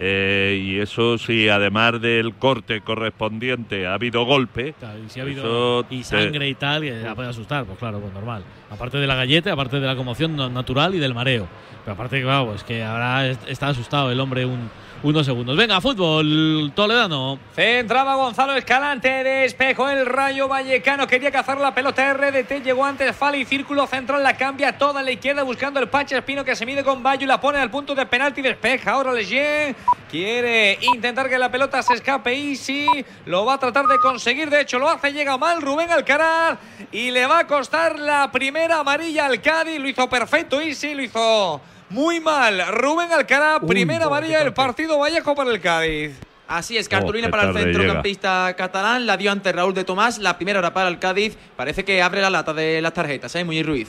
[0.00, 4.74] eh, y eso sí, además del corte correspondiente, ha habido golpe.
[4.78, 7.64] Claro, y si ha habido eso y te- sangre y tal, que la puede asustar,
[7.64, 8.42] pues claro, pues normal.
[8.70, 11.48] Aparte de la galleta, aparte de la conmoción natural y del mareo.
[11.84, 14.70] Pero aparte, claro, es que ahora es- está asustado el hombre un,
[15.02, 15.56] unos segundos.
[15.56, 17.38] Venga, fútbol, Toledano.
[17.54, 23.44] Centraba Gonzalo Escalante, despejó el Rayo Vallecano, quería cazar la pelota RDT, llegó antes Fali,
[23.44, 26.82] círculo central, la cambia toda a la izquierda buscando el Pacha Espino que se mide
[26.82, 29.76] con Bayo y la pone al punto de penalti, despeja ahora Lejean,
[30.10, 32.86] quiere intentar que la pelota se escape Easy,
[33.26, 36.58] lo va a tratar de conseguir, de hecho lo hace, llega mal Rubén Alcaraz
[36.90, 41.02] y le va a costar la primera amarilla al Cádiz, lo hizo perfecto Easy, lo
[41.02, 42.62] hizo muy mal.
[42.72, 44.98] Rubén Alcaraz, primera amarilla del partido.
[44.98, 46.12] Vallejo para el Cádiz.
[46.46, 50.36] Así es, Oh, cartulina para el centrocampista catalán, la dio ante Raúl de Tomás, la
[50.38, 53.44] primera hora para el Cádiz, parece que abre la lata de las tarjetas, ¿eh?
[53.44, 53.88] Muñiz Ruiz.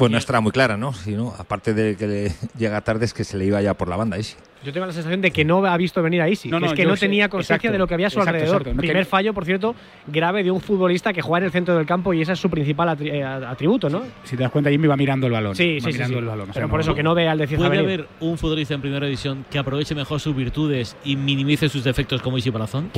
[0.00, 0.92] Bueno, estará muy clara, ¿no?
[0.92, 3.88] Si no, aparte de que le llega tarde es que se le iba ya por
[3.88, 4.34] la banda, Isi.
[4.64, 6.48] Yo tengo la sensación de que no ha visto venir a Isi.
[6.50, 8.10] No, que no, es que no sé, tenía conciencia exacto, de lo que había a
[8.10, 8.60] su exacto, alrededor.
[8.62, 9.74] exacto, Primer que- fallo, por cierto,
[10.06, 12.50] grave de un futbolista que juega en el centro del campo y ese es su
[12.50, 14.02] principal atri- eh, atributo, ¿no?
[14.24, 15.54] Si te das cuenta, Jimmy va mirando el balón.
[15.56, 16.18] Sí, va sí, sí, mirando sí.
[16.18, 16.42] el balón.
[16.42, 18.36] o sea, Pero no- por eso que no ve al de Cieza ¿Puede haber un
[18.36, 22.50] futbolista en primera división que aproveche mejor sus virtudes y minimice sus defectos como Isi
[22.50, 22.90] Palazón?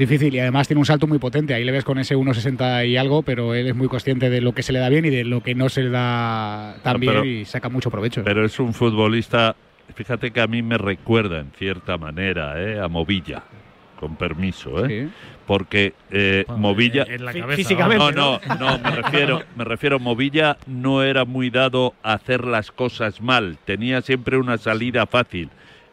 [0.00, 1.52] Difícil y además tiene un salto muy potente.
[1.52, 4.54] Ahí le ves con ese 1,60 y algo, pero él es muy consciente de lo
[4.54, 6.98] que se le da bien y de lo que no se le da tan No,
[7.00, 8.22] bien pero- y saca mucho provecho.
[8.24, 9.54] Pero es un futbolista,
[9.94, 12.80] fíjate que a mí me recuerda en cierta manera ¿eh?
[12.80, 13.42] a Movilla,
[13.98, 15.08] con permiso, ¿eh?
[15.46, 20.56] porque eh, Movilla en la cabeza, físicamente, no, no, no, me refiero, me refiero, Movilla
[20.66, 25.50] no era muy dado a hacer las cosas mal, tenía siempre una salida fácil.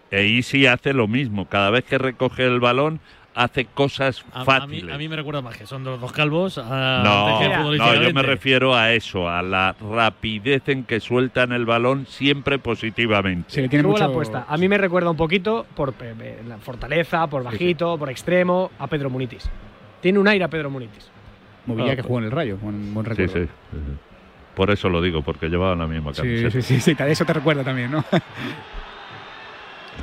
[0.10, 3.02] E Isi hace lo mismo, cada vez que recoge el balón
[3.38, 4.96] hace cosas A, a mí, fáciles.
[4.96, 6.58] a mí me recuerda más que son los dos calvos.
[6.58, 7.40] a- No,
[7.72, 12.06] de no, yo me refiero a eso, a la rapidez en que sueltan el balón
[12.08, 13.52] siempre positivamente.
[13.52, 14.00] Se le tiene mucho...
[14.00, 14.46] la apuesta.
[14.50, 18.72] A mí me recuerda un poquito por eh, eh, la fortaleza, por bajito, por extremo,
[18.80, 19.50] a Pedro Munitis.
[20.02, 21.10] Tiene un aire a Pedro Munitis.
[21.68, 23.34] Movilla Ah, que jugó en el Rayo, buen, buen Sí, recuerdo.
[23.46, 23.94] sí, sí, sí.
[24.56, 26.50] Por eso lo digo, porque llevaban la misma Sí, camiseta.
[26.52, 28.04] sí, sí, sí, de eso te recuerda también, ¿no?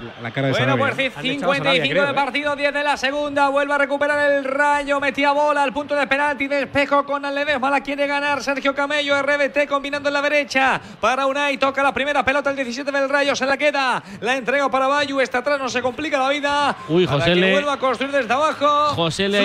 [0.02, 0.94] la, la cara de Bueno, Sarabia.
[0.94, 2.14] pues sí, Han echado a Sarabia, 55 creo, de ¿eh?
[2.14, 3.48] partido, 10 de la segunda.
[3.48, 5.00] Vuelve a recuperar el rayo.
[5.00, 6.46] Metía bola al punto de penalti.
[6.48, 7.70] Despejo con Ledesma.
[7.70, 9.20] La quiere ganar Sergio Camello.
[9.22, 10.80] RBT combinando en la derecha.
[11.00, 11.56] Para Unai.
[11.58, 12.50] Toca la primera pelota.
[12.50, 13.34] El 17 del rayo.
[13.36, 14.02] Se la queda.
[14.20, 15.20] La entrega para Bayu.
[15.20, 15.58] Está atrás.
[15.58, 16.76] No se complica la vida.
[16.88, 18.66] Uy, Para José que Le- vuelva a construir desde abajo.
[18.94, 19.44] José Le,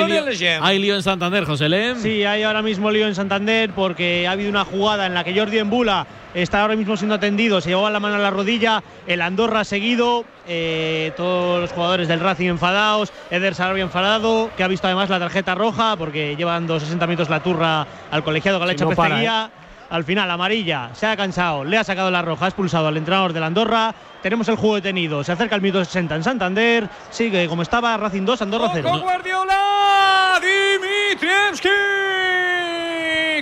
[0.61, 1.95] hay lío en Santander, José Le.
[1.95, 5.37] Sí, hay ahora mismo lío en Santander porque ha habido una jugada en la que
[5.37, 9.21] Jordi Embula está ahora mismo siendo atendido, se llevaba la mano a la rodilla, el
[9.21, 14.67] Andorra ha seguido, eh, todos los jugadores del Racing enfadados, Eder Sarabia enfadado, que ha
[14.67, 18.85] visto además la tarjeta roja porque llevan dos 60 minutos la turra al colegiado Galecha
[18.85, 19.51] Sí, no para, Pesteguía.
[19.89, 23.33] Al final, amarilla, se ha cansado, le ha sacado la roja, ha expulsado al entrenador
[23.33, 23.95] del Andorra.
[24.21, 28.23] Tenemos el juego detenido, se acerca el minuto 60 en Santander, sigue como estaba Racing
[28.23, 28.87] 2, Andorra 0.
[28.87, 31.69] Con Guardiola, Dimitrievski.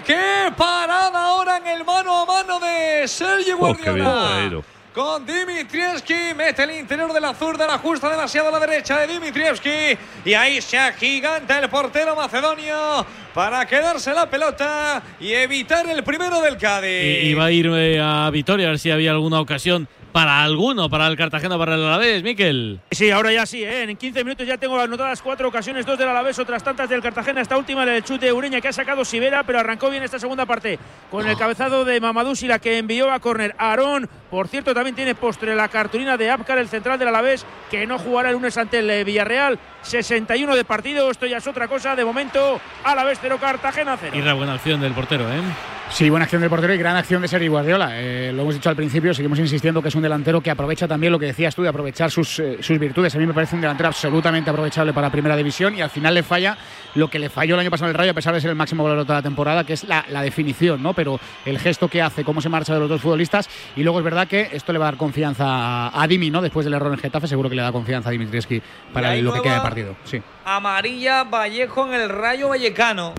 [0.07, 4.63] ¡Qué parada ahora en el mano a mano de Sergio Oh, Guardiola!
[4.93, 9.07] con Dimitrievski, mete el interior de la zurda, la ajusta demasiado a la derecha de
[9.13, 16.01] Dimitrievski y ahí se agiganta el portero macedonio para quedarse la pelota y evitar el
[16.05, 17.25] primero del Cádiz.
[17.25, 20.89] Y, va a ir eh, a Vitoria a ver si había alguna ocasión para alguno,
[20.89, 22.79] para el Cartagena, para el Alavés, Miquel.
[22.89, 23.83] Sí, ahora ya sí, ¿eh?
[23.83, 27.39] en 15 minutos ya tengo anotadas cuatro ocasiones, dos del Alavés, otras tantas del Cartagena,
[27.39, 30.47] esta última del chute de Ureña que ha sacado Sivera, pero arrancó bien esta segunda
[30.47, 30.79] parte
[31.11, 34.09] con el cabezado de Mamadou la que envió a córner Aarón.
[34.31, 37.99] Por cierto, también tiene postre la cartulina de Abkar, el central del Alavés, que no
[37.99, 39.59] jugará el lunes ante el eh, Villarreal.
[39.83, 41.95] 61 de partido, esto ya es otra cosa.
[41.95, 44.17] De momento, Alavés 0, Cartagena 0.
[44.17, 45.41] Y la buena acción del portero, ¿eh?
[45.89, 47.89] Sí, buena acción del portero y gran acción de Sergi Guardiola.
[47.93, 51.11] Eh, lo hemos dicho al principio, seguimos insistiendo que es un delantero que aprovecha también
[51.11, 53.15] lo que decías tú de aprovechar sus, eh, sus virtudes.
[53.15, 56.21] A mí me parece un delantero absolutamente aprovechable para Primera División y al final le
[56.21, 56.55] falla
[56.93, 58.55] lo que le falló el año pasado en el Rayo, a pesar de ser el
[58.55, 60.93] máximo goleador de la temporada, que es la, la definición, ¿no?
[60.93, 64.05] Pero el gesto que hace, cómo se marcha de los dos futbolistas y luego es
[64.05, 66.41] verdad que esto le va a dar confianza a, a Dimi, ¿no?
[66.41, 68.61] Después del error en Getafe, seguro que le da confianza a Dimitrievski
[68.93, 69.95] para lo que queda de partido.
[70.03, 70.21] Sí.
[70.45, 73.15] Amarilla Vallejo en el Rayo Vallecano.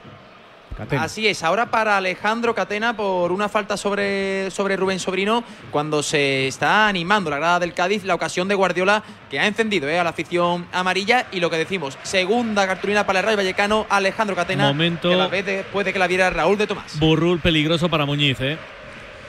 [0.78, 1.02] Catena.
[1.02, 6.46] Así es, ahora para Alejandro Catena por una falta sobre, sobre Rubén Sobrino cuando se
[6.48, 10.04] está animando la grada del Cádiz, la ocasión de Guardiola que ha encendido eh, a
[10.04, 14.68] la afición amarilla y lo que decimos, segunda cartulina para el Rayo Vallecano, Alejandro Catena,
[14.68, 16.98] Momento- que a la vez de- puede que la viera Raúl de Tomás.
[16.98, 18.56] Burrul peligroso para Muñiz, ¿eh?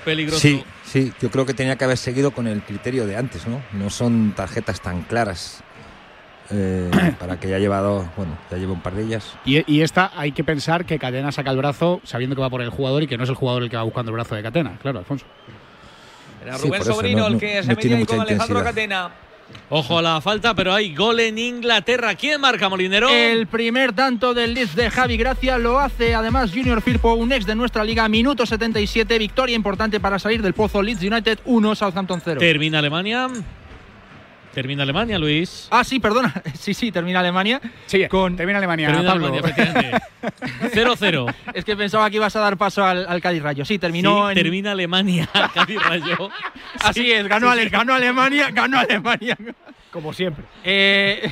[0.06, 0.40] Peligroso.
[0.40, 3.62] Sí, sí, yo creo que tenía que haber seguido con el criterio de antes, ¿no?
[3.74, 5.62] No son tarjetas tan claras
[6.52, 6.90] eh,
[7.20, 9.34] para que ya ha llevado, bueno, ya lleva un par de ellas.
[9.46, 12.62] Y, y esta hay que pensar que Cadena saca el brazo sabiendo que va por
[12.62, 14.44] el jugador y que no es el jugador el que va buscando el brazo de
[14.44, 14.78] Catena.
[14.82, 15.26] Claro, Alfonso.
[16.44, 18.60] Era Sí, Rubén eso, Sobrino no- el no- que no se tiene metía con Alejandro
[18.60, 18.64] intensidad.
[18.64, 19.12] Catena.
[19.72, 22.14] Ojo a la falta, pero hay gol en Inglaterra.
[22.14, 23.10] ¿Quién marca, Molinero?
[23.10, 27.48] El primer tanto del Leeds de Javi Gracia lo hace además Junior Firpo, un ex
[27.48, 32.22] de nuestra liga, minuto 77, victoria importante para salir del pozo Leeds United 1, Southampton
[32.24, 32.40] 0.
[32.40, 33.28] Termina Alemania.
[34.54, 35.68] Termina Alemania, Luis.
[35.72, 36.34] Ah, sí, perdona.
[36.60, 37.62] Sí, sí, termina Alemania.
[37.86, 39.28] Sí, con termina Alemania, Termina Pablo.
[39.28, 39.98] Alemania, efectivamente.
[40.76, 41.34] 0-0.
[41.54, 43.64] Es que pensaba que ibas a dar paso al, al Cádiz Rayo.
[43.66, 44.44] Sí, terminó Sí, en.
[44.44, 45.30] Termina Alemania.
[45.54, 46.30] Cádiz Rayo.
[46.82, 47.70] Así Sí, es, ganó, sí, Ale- sí.
[47.70, 49.38] ganó Alemania, ganó Alemania.
[49.92, 50.44] Como siempre.
[50.64, 51.32] Eh,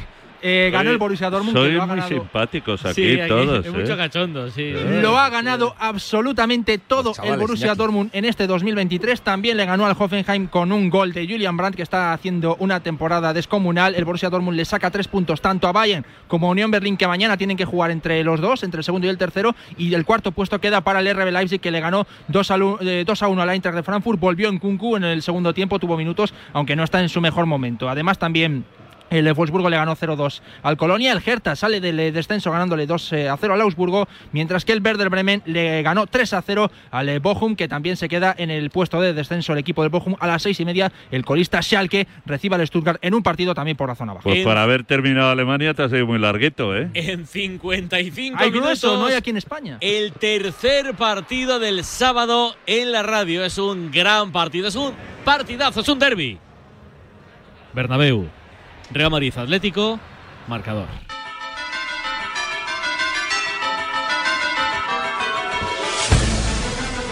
[0.49, 1.55] eh, ganó Soy- el Borussia Dortmund.
[1.55, 2.09] que Sois lo ha muy ganado.
[2.21, 3.65] simpáticos aquí Sí, aquí todos.
[3.65, 3.77] hay ¿eh?
[3.77, 4.73] mucho cachondo, sí.
[5.01, 7.77] Lo ha ganado absolutamente todo chavales, el Borussia Iñaki.
[7.77, 9.21] Dortmund en este 2023.
[9.21, 12.79] También le ganó al Hoffenheim con un gol de Julian Brandt, que está haciendo una
[12.79, 13.93] temporada descomunal.
[13.95, 17.07] El Borussia Dortmund le saca tres puntos tanto a Bayern como a Unión Berlín, que
[17.07, 19.55] mañana tienen que jugar entre los dos, entre el segundo y el tercero.
[19.77, 22.77] Y el cuarto puesto queda para el RB Leipzig, que le ganó 2 a, lu-
[22.81, 24.19] eh, 2 a 1 al Eintracht de Frankfurt.
[24.19, 27.45] Volvió en Kunku en el segundo tiempo, tuvo minutos, aunque no está en su mejor
[27.45, 27.89] momento.
[27.89, 28.65] Además, también.
[29.09, 31.13] El Wolfsburgo le ganó 0-2 al Colonia.
[31.13, 34.07] El Hertha sale del eh, descenso ganándole 2-0 al Augsburgo.
[34.33, 38.35] Mientras que el Werder Bremen le ganó 3-0 al eh, Bochum, que también se queda
[38.37, 40.15] en el puesto de descenso el equipo del Bochum.
[40.19, 43.77] A las seis y media, el colista Schalke recibe al Stuttgart en un partido también
[43.77, 44.23] por la zona baja.
[44.23, 46.89] Pues En- para haber terminado Alemania te ha sido muy larguito, ¿eh?
[46.93, 48.61] En 55 Hay minutos.
[48.81, 49.77] grueso, no hay aquí en España.
[49.81, 53.45] El tercer partido del sábado en la radio.
[53.45, 54.93] Es un gran partido, es un
[55.23, 56.37] partidazo, es un derby.
[57.73, 58.27] Bernabéu,
[58.91, 59.99] Real Madrid Atlético,
[60.47, 60.87] marcador.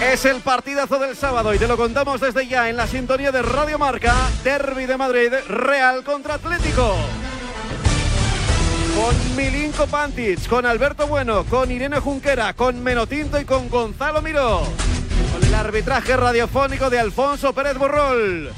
[0.01, 3.41] Es el partidazo del sábado y te lo contamos desde ya en la sintonía de
[3.41, 4.13] Radio Marca,
[4.43, 6.95] Derby de Madrid, Real contra Atlético.
[8.95, 14.61] Con Milinko Pantic, con Alberto Bueno, con Irene Junquera, con Menotinto y con Gonzalo Miró.
[15.34, 18.53] Con el arbitraje radiofónico de Alfonso Pérez Borrol.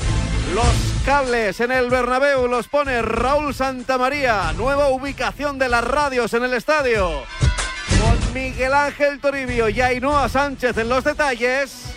[0.53, 0.65] Los
[1.05, 4.53] cables en el Bernabéu los pone Raúl Santamaría.
[4.53, 7.23] Nueva ubicación de las radios en el estadio.
[7.99, 11.93] Con Miguel Ángel Toribio y Ainhoa Sánchez en los detalles.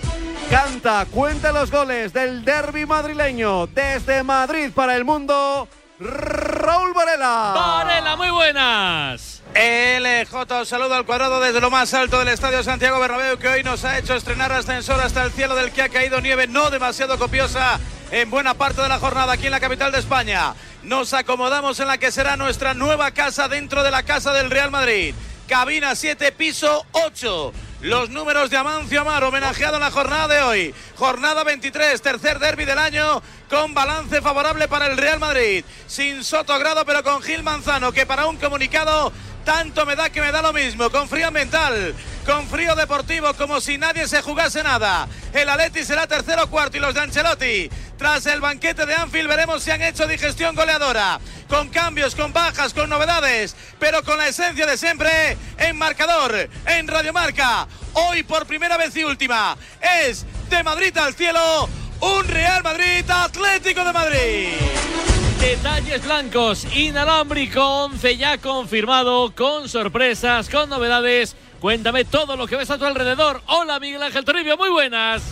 [0.51, 5.69] Canta, cuenta los goles del derby madrileño desde Madrid para el mundo.
[6.01, 7.53] Raúl Varela.
[7.55, 9.43] Varela, muy buenas.
[9.55, 13.85] LJ, saludo al cuadrado desde lo más alto del Estadio Santiago Bernabéu que hoy nos
[13.85, 17.79] ha hecho estrenar ascensor hasta el cielo del que ha caído nieve no demasiado copiosa
[18.11, 20.55] en buena parte de la jornada aquí en la capital de España.
[20.83, 24.71] Nos acomodamos en la que será nuestra nueva casa dentro de la casa del Real
[24.71, 25.15] Madrid.
[25.49, 27.53] Cabina 7, piso 8.
[27.83, 30.75] Los números de Amancio Amar, homenajeado en la jornada de hoy.
[30.97, 35.65] Jornada 23, tercer derby del año, con balance favorable para el Real Madrid.
[35.87, 39.11] Sin Soto Grado, pero con Gil Manzano, que para un comunicado
[39.47, 41.95] tanto me da que me da lo mismo, con frío mental,
[42.25, 45.09] con frío deportivo, como si nadie se jugase nada.
[45.33, 47.71] El Atleti será tercero cuarto y los de Ancelotti.
[47.97, 51.21] Tras el banquete de Anfield veremos si han hecho digestión goleadora.
[51.49, 56.89] Con cambios, con bajas, con novedades, pero con la esencia de siempre en marcador, en
[56.89, 57.67] Radiomarca.
[57.93, 59.57] Hoy por primera vez y última
[60.05, 61.69] es de Madrid al cielo,
[62.01, 64.49] un Real Madrid Atlético de Madrid.
[65.41, 71.35] Detalles blancos, inalámbrico, 11 ya confirmado, con sorpresas, con novedades.
[71.61, 73.43] Cuéntame todo lo que ves a tu alrededor.
[73.47, 75.23] Hola Miguel Ángel Toribio, muy buenas.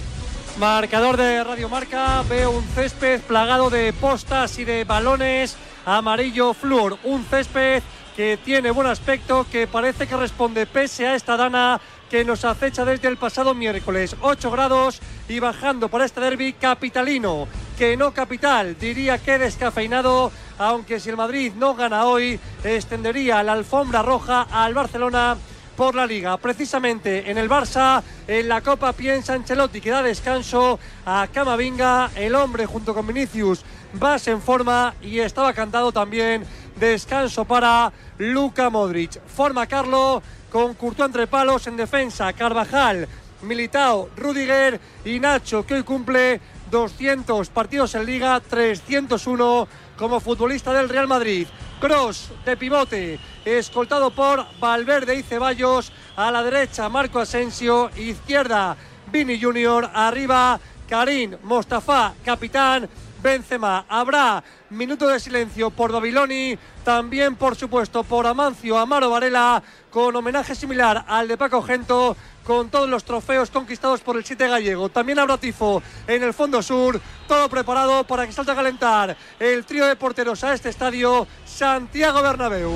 [0.58, 5.56] Marcador de Radio Marca, veo un césped plagado de postas y de balones
[5.86, 6.98] amarillo flúor.
[7.04, 7.82] Un césped
[8.14, 12.84] que tiene buen aspecto, que parece que responde pese a esta dana que nos acecha
[12.84, 14.14] desde el pasado miércoles.
[14.20, 15.00] 8 grados
[15.30, 17.48] y bajando para este derby capitalino,
[17.78, 23.52] que no capital, diría que descafeinado, aunque si el Madrid no gana hoy, extendería la
[23.52, 25.38] alfombra roja al Barcelona
[25.78, 26.36] por la liga.
[26.38, 32.34] Precisamente en el Barça, en la Copa piensa Ancelotti que da descanso a Camavinga, el
[32.34, 36.44] hombre junto con Vinicius vas en forma y estaba cantado también
[36.80, 39.20] descanso para Luka Modric.
[39.28, 40.20] Forma Carlo
[40.50, 43.06] con Courtois entre palos en defensa, Carvajal,
[43.42, 46.40] Militao, Rudiger y Nacho que hoy cumple
[46.72, 49.68] 200 partidos en liga, 301
[49.98, 51.46] como futbolista del Real Madrid.
[51.80, 57.90] Cross de pivote, escoltado por Valverde y Ceballos, A la derecha, Marco Asensio.
[57.96, 58.76] Izquierda,
[59.12, 59.90] Vini Junior.
[59.92, 62.88] Arriba, Karim Mostafa, capitán.
[63.22, 63.84] Benzema.
[63.88, 70.54] Habrá minuto de silencio por Babiloni, también por supuesto por Amancio Amaro Varela, con homenaje
[70.54, 72.16] similar al de Paco Gento,
[72.48, 74.88] con todos los trofeos conquistados por el 7 gallego.
[74.88, 79.66] También habrá tifo en el fondo sur, todo preparado para que salte a calentar el
[79.66, 82.72] trío de porteros a este estadio, Santiago Bernabéu.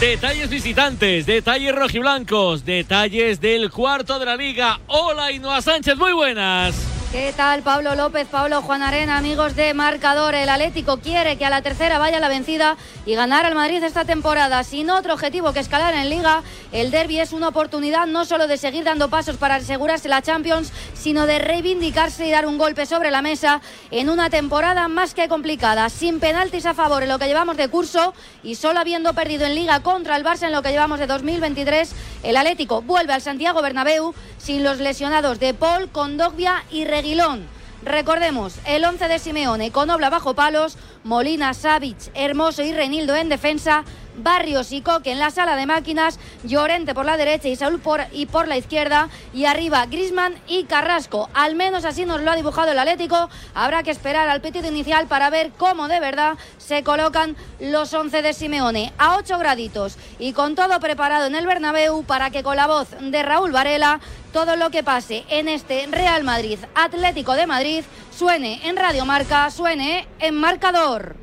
[0.00, 4.80] Detalles visitantes, detalles rojiblancos, detalles del cuarto de la liga.
[4.86, 6.97] Hola Inoa Sánchez, muy buenas.
[7.10, 10.34] ¿Qué tal Pablo López, Pablo Juan Arena, amigos de Marcador?
[10.34, 14.04] El Atlético quiere que a la tercera vaya la vencida y ganar al Madrid esta
[14.04, 14.62] temporada.
[14.62, 18.58] Sin otro objetivo que escalar en Liga, el derby es una oportunidad no solo de
[18.58, 23.10] seguir dando pasos para asegurarse la Champions, sino de reivindicarse y dar un golpe sobre
[23.10, 25.88] la mesa en una temporada más que complicada.
[25.88, 29.54] Sin penaltis a favor en lo que llevamos de curso y solo habiendo perdido en
[29.54, 31.90] Liga contra el Barça en lo que llevamos de 2023,
[32.22, 37.46] el Atlético vuelve al Santiago Bernabéu sin los lesionados de Paul, Condogbia y Reguilón.
[37.84, 43.28] Recordemos, el 11 de Simeone con Obla bajo palos, Molina, Savic, Hermoso y Reinildo en
[43.28, 43.84] defensa,
[44.18, 48.02] Barrios y Coque en la sala de máquinas, Llorente por la derecha y Saúl por,
[48.12, 51.28] y por la izquierda, y arriba Grisman y Carrasco.
[51.34, 53.28] Al menos así nos lo ha dibujado el Atlético.
[53.54, 58.22] Habrá que esperar al pitido inicial para ver cómo de verdad se colocan los 11
[58.22, 58.92] de Simeone.
[58.98, 62.88] A 8 graditos y con todo preparado en el Bernabéu para que con la voz
[63.00, 64.00] de Raúl Varela
[64.32, 69.50] todo lo que pase en este Real Madrid Atlético de Madrid suene en Radio Marca,
[69.50, 71.16] suene en marcador.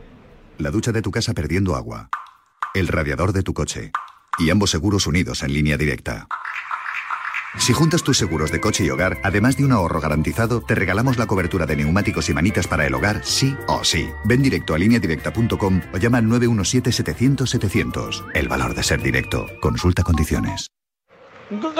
[0.57, 2.09] La ducha de tu casa perdiendo agua.
[2.75, 3.93] El radiador de tu coche.
[4.37, 6.27] Y ambos seguros unidos en línea directa.
[7.57, 11.17] Si juntas tus seguros de coche y hogar, además de un ahorro garantizado, te regalamos
[11.17, 14.09] la cobertura de neumáticos y manitas para el hogar, sí o sí.
[14.25, 18.25] Ven directo a lineadirecta.com o llama al 917-700-700.
[18.33, 19.47] El valor de ser directo.
[19.61, 20.67] Consulta condiciones.
[21.49, 21.73] ¡Gol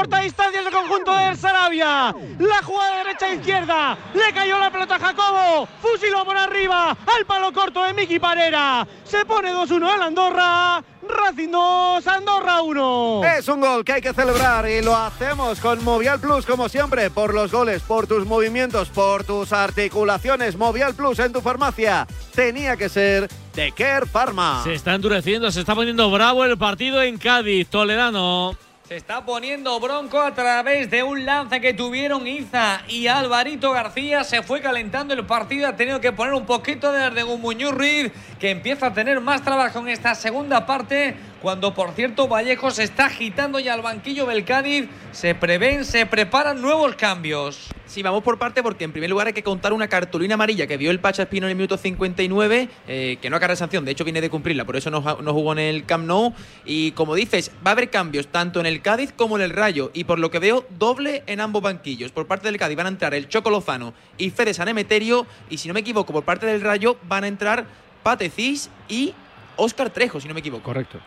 [0.00, 2.14] Recorta distancias del conjunto del Sarabia.
[2.38, 3.98] La jugada derecha e izquierda.
[4.14, 5.68] Le cayó la pelota a Jacobo.
[5.82, 6.96] Fusiló por arriba.
[7.06, 8.88] Al palo corto de Miki Parera.
[9.04, 10.82] Se pone 2-1 el Andorra.
[11.06, 13.24] Racing 2, Andorra 1.
[13.36, 17.10] Es un gol que hay que celebrar y lo hacemos con Movial Plus, como siempre,
[17.10, 20.56] por los goles, por tus movimientos, por tus articulaciones.
[20.56, 22.06] Movial Plus en tu farmacia.
[22.34, 24.62] Tenía que ser de Care Pharma.
[24.64, 27.68] Se está endureciendo, se está poniendo bravo el partido en Cádiz.
[27.68, 28.56] Toledano.
[28.90, 34.24] Se está poniendo bronco a través de un lance que tuvieron Iza y Alvarito García.
[34.24, 35.68] Se fue calentando el partido.
[35.68, 38.10] Ha tenido que poner un poquito de Ardegún Muñoz Ruiz,
[38.40, 41.14] que empieza a tener más trabajo en esta segunda parte.
[41.40, 44.88] Cuando, por cierto, Vallejo se está agitando ya al banquillo del Cádiz.
[45.12, 47.70] Se prevén, se preparan nuevos cambios.
[47.86, 50.76] Sí, vamos por parte porque en primer lugar hay que contar una cartulina amarilla que
[50.76, 54.04] vio el Pacha Espino en el minuto 59, eh, que no acarrea sanción, de hecho
[54.04, 56.34] viene de cumplirla, por eso no, no, jugó en el Camp Nou.
[56.66, 59.90] Y como dices, va a haber cambios tanto en el Cádiz como en el Rayo,
[59.94, 62.12] y por lo que veo, doble en ambos banquillos.
[62.12, 65.68] Por parte del Cádiz van a entrar el Choco Lozano y Fede Sanemeterio, y si
[65.68, 67.64] no me equivoco, por parte del Rayo van a entrar
[68.02, 69.14] Patecis y
[69.56, 70.62] Óscar Trejo, si no me equivoco.
[70.62, 71.00] Correcto.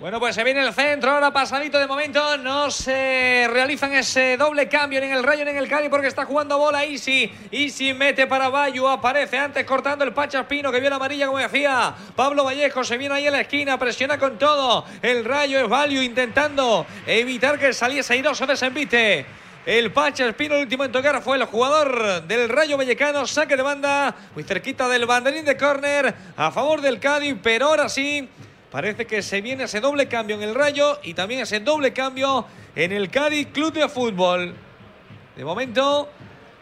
[0.00, 4.66] Bueno, pues se viene el centro, ahora pasadito de momento, no se realizan ese doble
[4.66, 7.30] cambio ni en el Rayo ni en el Cali porque está jugando bola Easy.
[7.50, 11.94] Easy mete para Bayo, aparece antes cortando el Pachaspino que vio la amarilla como decía.
[12.16, 14.86] Pablo Vallejo se viene ahí en la esquina, presiona con todo.
[15.02, 19.26] El Rayo es Valio intentando evitar que saliese airoso de ese envite.
[19.66, 23.26] El Pacha Espino, el último en tocar, fue el jugador del Rayo Vallecano.
[23.26, 27.90] Saque de banda, muy cerquita del banderín de córner, a favor del Cádiz, pero ahora
[27.90, 28.26] sí.
[28.70, 32.46] Parece que se viene ese doble cambio en el Rayo y también ese doble cambio
[32.76, 34.54] en el Cádiz Club de Fútbol.
[35.34, 36.08] De momento,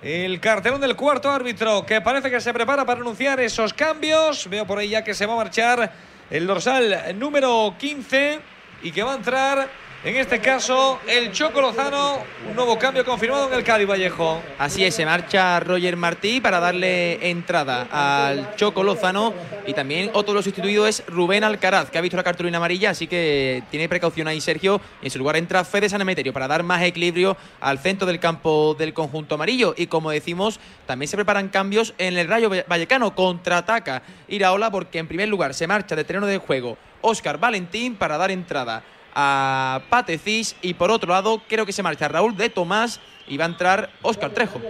[0.00, 4.48] el cartelón del cuarto árbitro que parece que se prepara para anunciar esos cambios.
[4.48, 5.92] Veo por ahí ya que se va a marchar
[6.30, 8.40] el dorsal número 15
[8.82, 9.68] y que va a entrar
[10.04, 12.18] en este caso, el Choco Lozano,
[12.48, 14.40] un nuevo cambio confirmado en el Cádiz Vallejo.
[14.56, 19.34] Así es, se marcha Roger Martí para darle entrada al Choco Lozano.
[19.66, 22.90] Y también otro de los sustituidos es Rubén Alcaraz, que ha visto la cartulina amarilla,
[22.90, 24.80] así que tiene precaución ahí Sergio.
[25.02, 28.94] En su lugar entra Fede Sanemeterio para dar más equilibrio al centro del campo del
[28.94, 29.74] conjunto amarillo.
[29.76, 33.16] Y como decimos, también se preparan cambios en el Rayo Vallecano.
[33.16, 38.16] Contraataca Iraola porque en primer lugar se marcha de terreno de juego Óscar Valentín para
[38.16, 38.82] dar entrada
[39.20, 43.44] a Patecis y por otro lado creo que se marcha Raúl de Tomás y va
[43.44, 44.60] a entrar Óscar Trejo.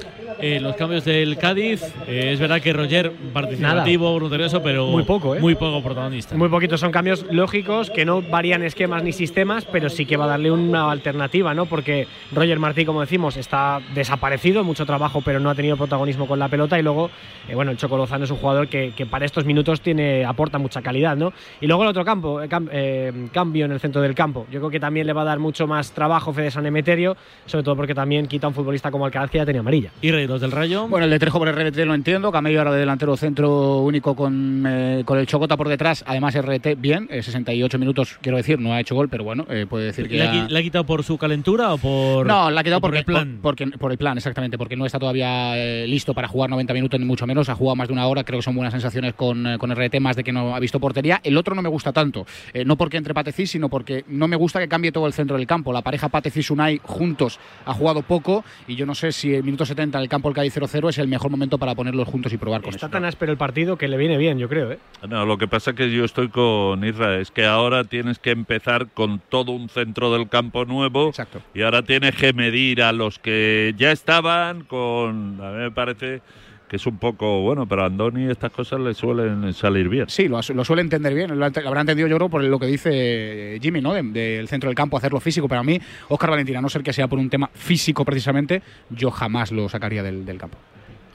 [0.41, 5.35] Eh, los cambios del Cádiz, eh, es verdad que Roger participativo, voluntarioso, pero Muy poco,
[5.35, 5.41] ¿eh?
[5.41, 6.37] Muy poco protagonista.
[6.37, 10.25] Muy poquitos son cambios lógicos que no varían esquemas ni sistemas, pero sí que va
[10.25, 11.67] a darle una alternativa, ¿no?
[11.67, 16.39] Porque Roger Martí, como decimos, está desaparecido, mucho trabajo, pero no ha tenido protagonismo con
[16.39, 16.79] la pelota.
[16.79, 17.11] Y luego,
[17.49, 20.59] eh, bueno, el Choco Lozano es un jugador que, que para estos minutos tiene aporta
[20.59, 21.33] mucha calidad, ¿no?
[21.61, 24.47] Y luego el otro campo, eh, cam- eh, cambio en el centro del campo.
[24.51, 27.63] Yo creo que también le va a dar mucho más trabajo Fede San Emeterio, sobre
[27.65, 29.91] todo porque también quita a un futbolista como Alcaraz que ya tenía amarilla.
[30.03, 30.89] ¿Y Rey, los del Rayo?
[30.89, 32.33] Bueno, el de Trejo por el RT lo entiendo.
[32.33, 36.05] Camello ahora de delantero centro único con, eh, con el Chocota por detrás.
[36.07, 39.67] Además, RT bien, eh, 68 minutos, quiero decir, no ha hecho gol, pero bueno, eh,
[39.69, 40.17] puede decir que.
[40.17, 42.27] ¿Le ha, ya- qui- le ha quitado por su calentura o por.?
[42.27, 43.39] No, la ha quitado o por porque, el plan.
[43.43, 46.73] por- porque, por el plan, exactamente, porque no está todavía eh, listo para jugar 90
[46.75, 47.49] minutos, ni mucho menos.
[47.49, 50.01] Ha jugado más de una hora, creo que son buenas sensaciones con, eh, con RT,
[50.01, 51.21] más de que no ha visto portería.
[51.23, 54.37] El otro no me gusta tanto, eh, no porque entre Patecís, sino porque no me
[54.37, 55.73] gusta que cambie todo el centro del campo.
[55.73, 59.99] La pareja Patecís-Unai juntos ha jugado poco y yo no sé si el minuto 70
[59.99, 62.61] en el campo del Cádiz 0-0 es el mejor momento para ponerlos juntos y probar
[62.63, 62.93] con Está eso.
[62.93, 64.79] tan áspero el partido que le viene bien, yo creo, ¿eh?
[65.09, 68.31] No, lo que pasa es que yo estoy con Isra, es que ahora tienes que
[68.31, 71.13] empezar con todo un centro del campo nuevo
[71.55, 76.21] y ahora tienes que medir a los que ya estaban con, a mí me parece
[76.69, 80.05] que es un poco, bueno, pero a Andoni estas cosas le suelen salir bien.
[80.09, 83.59] Sí, lo, lo suele entender bien, lo, habrá entendido yo creo por lo que dice
[83.63, 83.95] Jimmy, ¿no?
[83.95, 86.83] De- Del centro del campo, hacerlo físico, pero a mí, Óscar Valentín, a no ser
[86.83, 90.59] que sea por un tema físico precisamente, yo jamás lo sacaría del, del campo.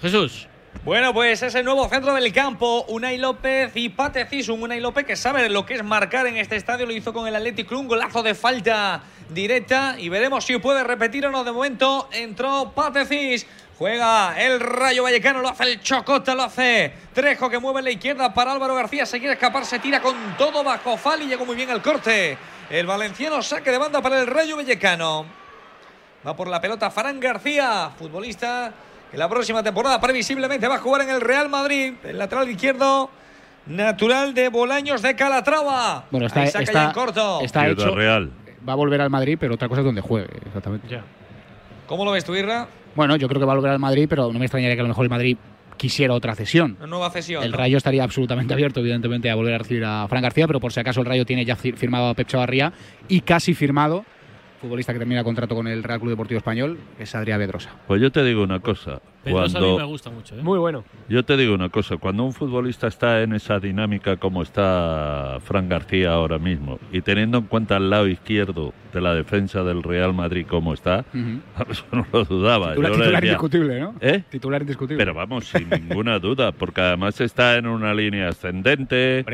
[0.02, 0.48] Jesús.
[0.84, 5.06] Bueno, pues ese nuevo centro del campo, Unai López y Pate Cis, un Unai López
[5.06, 7.82] que sabe lo que es marcar en este estadio, lo hizo con el Athletic Club,
[7.82, 11.44] un golazo de falta directa y veremos si puede repetir o no.
[11.44, 13.46] De momento entró Pate Cis,
[13.78, 17.92] juega el Rayo Vallecano, lo hace el Chocota, lo hace Trejo que mueve en la
[17.92, 21.46] izquierda para Álvaro García, se quiere escapar, se tira con todo bajo Fal y llegó
[21.46, 22.38] muy bien el corte.
[22.70, 25.26] El valenciano saque de banda para el Rayo Vallecano.
[26.26, 28.72] Va por la pelota Farán García, futbolista
[29.12, 31.94] que la próxima temporada previsiblemente va a jugar en el Real Madrid.
[32.04, 33.10] El lateral izquierdo
[33.68, 36.06] natural de Bolaños de Calatrava.
[36.10, 37.42] Bueno, está, Ahí saca está, ya en corto.
[37.42, 37.94] está hecho.
[37.94, 38.32] Real.
[38.68, 41.02] Va a volver al Madrid, pero otra cosa es donde juegue, exactamente.
[41.86, 42.68] ¿Cómo lo ves tú, Irra?
[42.96, 44.84] Bueno, yo creo que va a volver al Madrid, pero no me extrañaría que a
[44.84, 45.38] lo mejor el Madrid
[45.78, 46.76] quisiera otra cesión.
[46.80, 47.44] Una nueva cesión.
[47.44, 47.58] El ¿no?
[47.58, 50.80] Rayo estaría absolutamente abierto, evidentemente, a volver a recibir a Fran García, pero por si
[50.80, 52.72] acaso el Rayo tiene ya fi- firmado a Pep Chavarría
[53.08, 54.06] y casi firmado,
[54.64, 57.70] futbolista que termina contrato con el Real Club Deportivo Español, que es Adrián Pedrosa.
[57.86, 60.36] Pues yo te digo una cosa, Pedrosa a mí cuando me gusta mucho.
[60.36, 60.42] ¿eh?
[60.42, 60.86] Muy bueno.
[61.10, 65.68] Yo te digo una cosa, cuando un futbolista está en esa dinámica como está Fran
[65.68, 70.14] García ahora mismo y teniendo en cuenta el lado izquierdo de la defensa del Real
[70.14, 71.04] Madrid como está,
[71.70, 72.70] eso no lo dudaba.
[72.70, 73.96] Le titular decía, indiscutible, ¿no?
[74.00, 74.24] ¿Eh?
[74.30, 74.98] Titular indiscutible.
[74.98, 79.26] Pero vamos, sin ninguna duda, porque además está en una línea ascendente.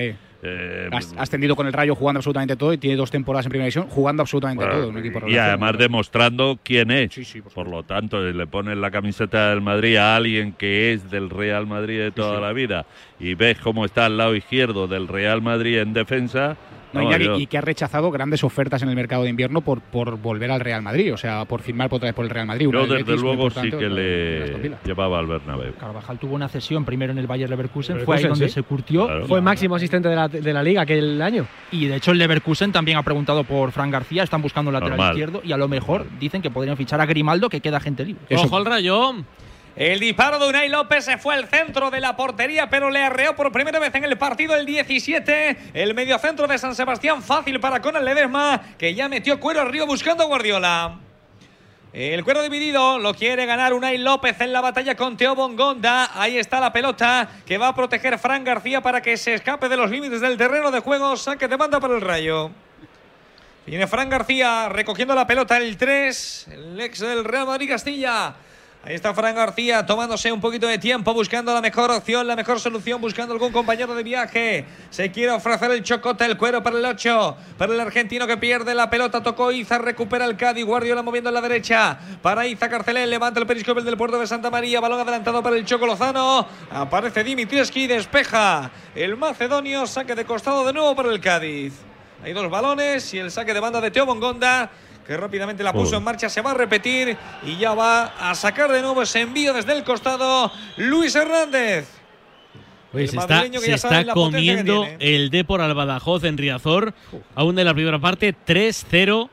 [0.42, 3.66] Eh, Has ascendido con el Rayo jugando absolutamente todo y tiene dos temporadas en primera
[3.66, 4.90] división jugando absolutamente Bueno, todo.
[4.90, 7.12] Un equipo y además demostrando quién es.
[7.54, 11.68] por, lo tanto, le pones la camiseta del Madrid a alguien que es del Real
[11.68, 12.86] Madrid de toda la vida
[13.20, 16.58] y ves cómo está al lado izquierdo del Real Madrid en defensa.
[16.94, 19.62] No, no, Iñaki, yo- y que ha rechazado grandes ofertas en el mercado de invierno
[19.62, 22.48] por, por volver al Real Madrid, o sea, por firmar otra vez por el Real
[22.48, 22.68] Madrid.
[22.72, 25.74] Yo, desde Betis luego, sí que le llevaba al Bernabéu.
[25.76, 28.54] Carvajal tuvo una cesión primero en el Bayer Leverkusen, Leverkusen, fue ahí donde sí.
[28.56, 29.08] se curtió.
[29.28, 31.46] Fue máximo asistente de la, de la liga aquel año.
[31.72, 34.98] Y de hecho el Leverkusen también ha preguntado por Fran García, están buscando un lateral
[34.98, 35.14] Normal.
[35.14, 38.24] izquierdo y a lo mejor dicen que podrían fichar a Grimaldo que queda gente libre.
[38.36, 39.14] Ojo al Rayo.
[39.80, 43.34] El disparo de Unai López se fue al centro de la portería, pero le arreó
[43.34, 45.72] por primera vez en el partido el 17.
[45.74, 50.26] El mediocentro de San Sebastián, fácil para Conal Ledesma, que ya metió cuero arriba buscando
[50.26, 51.00] a Guardiola.
[51.94, 56.12] El cuero dividido lo quiere ganar Unai López en la batalla con Teo Bongonda.
[56.14, 59.78] Ahí está la pelota que va a proteger Fran García para que se escape de
[59.78, 61.16] los límites del terreno de juego.
[61.16, 62.52] Saque de banda para el Rayo.
[63.66, 68.36] Viene Fran García recogiendo la pelota, el 3, el ex del Real Madrid Castilla.
[68.90, 72.60] Ahí está Fran García tomándose un poquito de tiempo, buscando la mejor opción, la mejor
[72.60, 74.66] solución, buscando algún compañero de viaje.
[74.90, 78.74] Se quiere ofrecer el chocota, el cuero para el 8, para el argentino que pierde
[78.74, 79.22] la pelota.
[79.22, 82.00] Tocó Iza, recupera el Cádiz, Guardiola moviendo a la derecha.
[82.24, 85.66] Para Iza Carcelé, levanta el periscopio del puerto de Santa María, balón adelantado para el
[85.66, 86.48] Choco Lozano.
[86.72, 91.74] Aparece Dimitrievski, despeja el macedonio, saque de costado de nuevo para el Cádiz.
[92.24, 94.72] Hay dos balones y el saque de banda de Teo Bongonda,
[95.10, 98.72] que rápidamente la puso en marcha, se va a repetir y ya va a sacar
[98.72, 101.90] de nuevo ese envío desde el costado Luis Hernández.
[102.94, 104.98] Se está, se comiendo tiene.
[105.00, 106.94] el Depor al Badajoz en Riazor.
[107.34, 109.30] Aún de la primera parte, 3-0.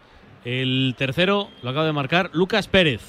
[0.46, 3.02] El tercero lo acaba de marcar Lucas Pérez.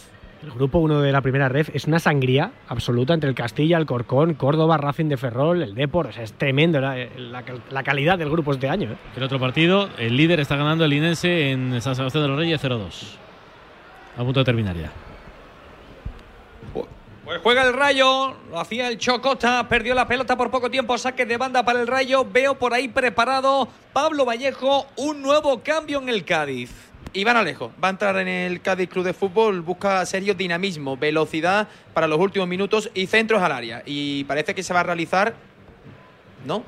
[0.48, 3.86] El grupo 1 de la primera ref es una sangría absoluta entre el Castilla, el
[3.86, 6.08] Corcón, Córdoba, Racing de Ferrol, el Depor.
[6.08, 8.94] O sea, es tremendo la, la- la calidad del grupo este año.
[8.94, 8.98] ¿eh?
[9.18, 12.64] El otro partido, el líder está ganando el Linense en San Sebastián de los Reyes
[12.64, 13.18] 0-2.
[14.18, 14.90] A punto de terminar ya.
[17.26, 21.26] Pues juega el Rayo, lo hacía el Chocota, perdió la pelota por poco tiempo, saque
[21.26, 22.26] de banda para el Rayo.
[22.32, 26.87] Veo por ahí preparado Pablo Vallejo, un nuevo cambio en el Cádiz.
[27.14, 31.68] Iván Alejo va a entrar en el Cádiz Club de Fútbol, busca serio dinamismo, velocidad
[31.94, 33.84] para los últimos minutos y centros al área.
[33.86, 35.36] Y parece que se va a realizar.
[36.46, 36.64] ¿No?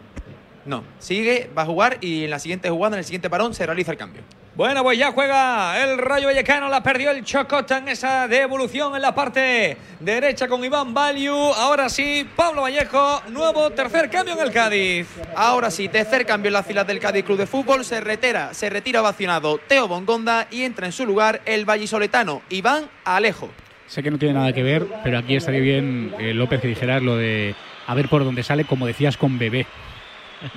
[0.65, 0.83] No.
[0.99, 3.91] Sigue, va a jugar y en la siguiente jugada, en el siguiente parón, se realiza
[3.91, 4.21] el cambio.
[4.55, 9.01] Bueno, pues ya juega el Rayo Vallecano, la perdió el Chocota en esa devolución en
[9.01, 11.33] la parte derecha con Iván Valiu.
[11.33, 15.07] Ahora sí, Pablo Vallejo, nuevo tercer cambio en el Cádiz.
[15.33, 18.69] Ahora sí, tercer cambio en las filas del Cádiz Club de Fútbol, se retira, se
[18.69, 23.49] retira vacionado Teo Bongonda y entra en su lugar el vallisoletano Iván Alejo.
[23.87, 27.01] Sé que no tiene nada que ver, pero aquí estaría bien, eh, López, que dijeras
[27.01, 27.55] lo de
[27.87, 29.65] a ver por dónde sale, como decías con Bebé.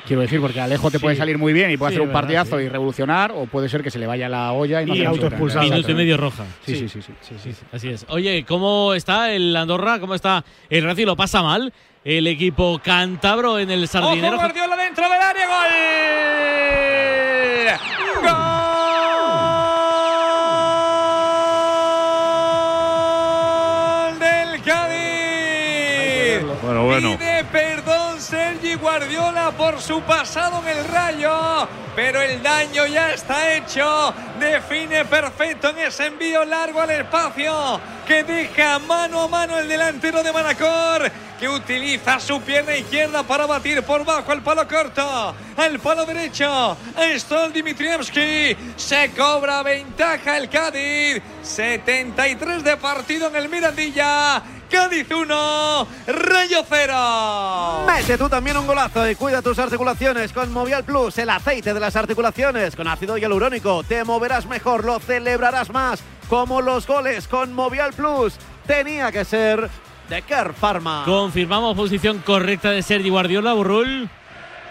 [0.07, 2.21] Quiero decir, porque Alejo te puede salir muy bien y puede Sí, hacer un verdad,
[2.21, 2.65] partidazo sí.
[2.65, 5.65] y revolucionar, o puede ser que se le vaya la olla y no Y autoexpulsado.
[5.65, 6.45] Minuto y medio roja.
[6.65, 6.89] Sí, Sí.
[6.89, 7.13] sí, sí.
[7.21, 7.63] sí, sí, sí.
[7.73, 8.07] Así es.
[8.09, 9.99] Oye, ¿cómo está el Andorra?
[9.99, 11.07] ¿Cómo está el Racing?
[11.07, 11.73] ¿Lo pasa mal?
[12.05, 14.37] El equipo cántabro en el sardinero.
[14.37, 16.73] Ojo, Guardiola dentro del área, gol.
[22.83, 26.43] Gol del Cádiz.
[26.63, 27.19] Bueno, bueno.
[27.19, 27.72] Pide perdón
[28.23, 31.67] Sergi Guardiola por su pasado en el Rayo,
[31.97, 34.15] pero el daño ya está hecho.
[34.39, 40.23] Define perfecto en ese envío largo al espacio que deja mano a mano el delantero
[40.23, 45.81] de Manacor, que utiliza su pierna izquierda para batir por bajo el palo corto, al
[45.81, 46.77] palo derecho.
[47.17, 51.21] Stol Dimitrievski se cobra ventaja el Cádiz.
[51.43, 54.43] 73 de partido en el Mirandilla.
[54.73, 57.85] Cádiz 1, Rayo 0.
[57.87, 61.79] Mete tú también un golazo y cuida tus articulaciones con Movial Plus, el aceite de
[61.79, 63.83] las articulaciones con ácido hialurónico.
[63.83, 68.37] Te moverás mejor, lo celebrarás más, como los goles con Movial Plus.
[68.67, 69.69] Tenía que ser
[70.09, 71.03] de Care Pharma.
[71.05, 74.09] Confirmamos posición correcta de Sergi Guardiola, Burrul.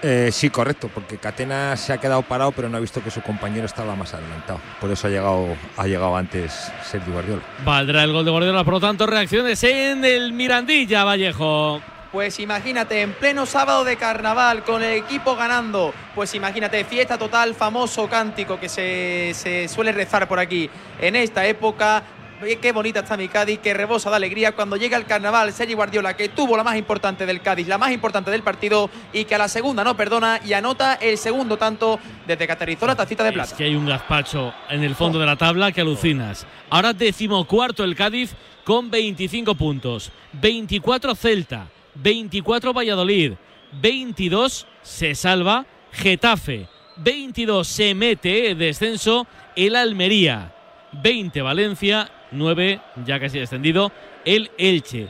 [0.04, 3.22] Eh, sí, correcto, porque Catena se ha quedado parado, pero no ha visto que su
[3.22, 4.60] compañero estaba más adelantado.
[4.80, 7.42] Por eso ha llegado, ha llegado antes Sergio Guardiola.
[7.64, 11.82] Valdrá el gol de Guardiola, por lo tanto, reacciones en el Mirandilla, Vallejo.
[12.12, 17.56] Pues imagínate, en pleno sábado de carnaval, con el equipo ganando, pues imagínate, fiesta total,
[17.56, 22.04] famoso cántico que se, se suele rezar por aquí en esta época.
[22.42, 25.54] Qué bonita está mi Cádiz, que rebosa de alegría cuando llega el carnaval.
[25.54, 29.26] Sergi Guardiola, que tuvo la más importante del Cádiz, la más importante del partido y
[29.26, 32.96] que a la segunda no perdona y anota el segundo tanto desde que aterrizó la
[32.96, 33.52] tacita de plata.
[33.52, 36.48] Es que hay un gazpacho en el fondo de la tabla que alucinas.
[36.72, 38.34] Ahora decimocuarto el Cádiz
[38.64, 40.12] con 25 puntos.
[40.34, 43.34] 24 Celta, 24 Valladolid,
[43.74, 46.68] 22 se salva Getafe,
[46.98, 50.56] 22 se mete descenso el Almería,
[50.94, 53.92] 20 Valencia, 9 ya casi descendido
[54.26, 55.08] el Elche.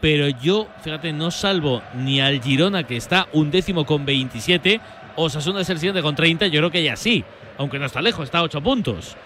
[0.00, 4.80] Pero yo, fíjate, no salvo ni al Girona que está un décimo con 27,
[5.16, 7.22] Osasuna es el siguiente con 30, yo creo que ya sí,
[7.58, 9.16] aunque no está lejos, está a 8 puntos.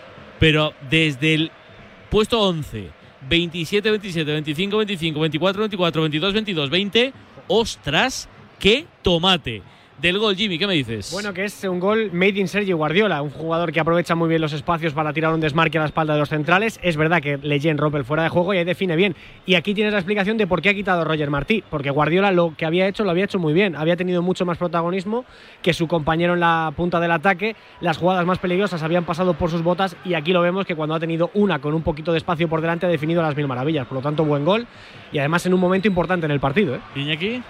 [0.41, 1.51] Pero desde el
[2.11, 2.91] puesto 11,
[3.29, 7.13] 27, 27, 25, 25, 24, 24, 22, 22, 20,
[7.47, 8.29] ostras,
[8.59, 9.63] qué tomate.
[10.01, 11.13] Del gol, Jimmy, ¿qué me dices?
[11.13, 14.41] Bueno, que es un gol made in Sergio Guardiola, un jugador que aprovecha muy bien
[14.41, 16.81] los espacios para tirar un desmarque a la espalda de los centrales.
[16.83, 19.15] Es verdad que Leyen rompe el fuera de juego y ahí define bien.
[19.47, 22.33] Y aquí tienes la explicación de por qué ha quitado a Roger Martí, porque Guardiola
[22.33, 23.77] lo que había hecho lo había hecho muy bien.
[23.77, 25.25] Había tenido mucho más protagonismo
[25.63, 27.55] que su compañero en la punta del ataque.
[27.81, 30.97] Las jugadas más peligrosas habían pasado por sus botas y aquí lo vemos que cuando
[30.97, 33.87] ha tenido una con un poquito de espacio por delante ha definido las mil maravillas.
[33.87, 34.67] Por lo tanto, buen gol
[35.13, 36.75] y además en un momento importante en el partido.
[36.75, 36.81] ¿eh?
[36.97, 37.43] Iñaki.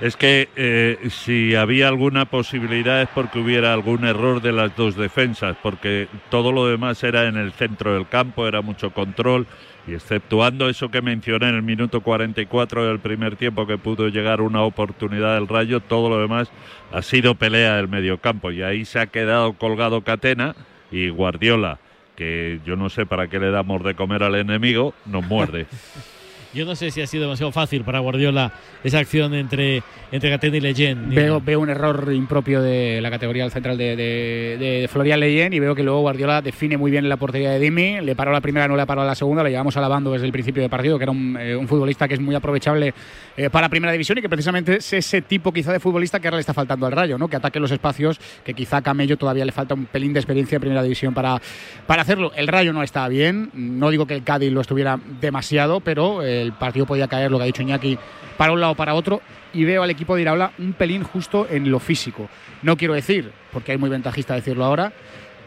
[0.00, 4.94] Es que eh, si había alguna posibilidad es porque hubiera algún error de las dos
[4.94, 9.48] defensas, porque todo lo demás era en el centro del campo, era mucho control,
[9.88, 14.40] y exceptuando eso que mencioné en el minuto 44 del primer tiempo que pudo llegar
[14.40, 16.48] una oportunidad del Rayo, todo lo demás
[16.92, 20.54] ha sido pelea del mediocampo, y ahí se ha quedado colgado Catena
[20.92, 21.80] y Guardiola,
[22.14, 25.66] que yo no sé para qué le damos de comer al enemigo, nos muerde.
[26.58, 28.50] Yo no sé si ha sido demasiado fácil para Guardiola
[28.82, 29.80] esa acción entre,
[30.10, 31.08] entre Gatena y Leyen.
[31.10, 35.52] Veo, veo un error impropio de la categoría del central de, de, de Florian Leyen
[35.52, 38.00] y veo que luego Guardiola define muy bien en la portería de Dimi.
[38.00, 39.44] Le paró la primera, no le paró la segunda.
[39.44, 42.14] Le llevamos alabando desde el principio del partido, que era un, eh, un futbolista que
[42.14, 42.92] es muy aprovechable
[43.36, 46.38] eh, para primera división y que precisamente es ese tipo quizá de futbolista que ahora
[46.38, 47.28] le está faltando al Rayo, ¿no?
[47.28, 50.56] que ataque los espacios, que quizá a Camello todavía le falta un pelín de experiencia
[50.56, 51.40] en primera división para,
[51.86, 52.32] para hacerlo.
[52.34, 53.50] El Rayo no está bien.
[53.54, 57.44] No digo que el Cádiz lo estuviera demasiado, pero el partido podía caer, lo que
[57.44, 57.98] ha dicho Iñaki,
[58.36, 59.20] para un lado o para otro.
[59.52, 62.28] Y veo al equipo de Iraola un pelín justo en lo físico.
[62.62, 64.92] No quiero decir, porque es muy ventajista decirlo ahora,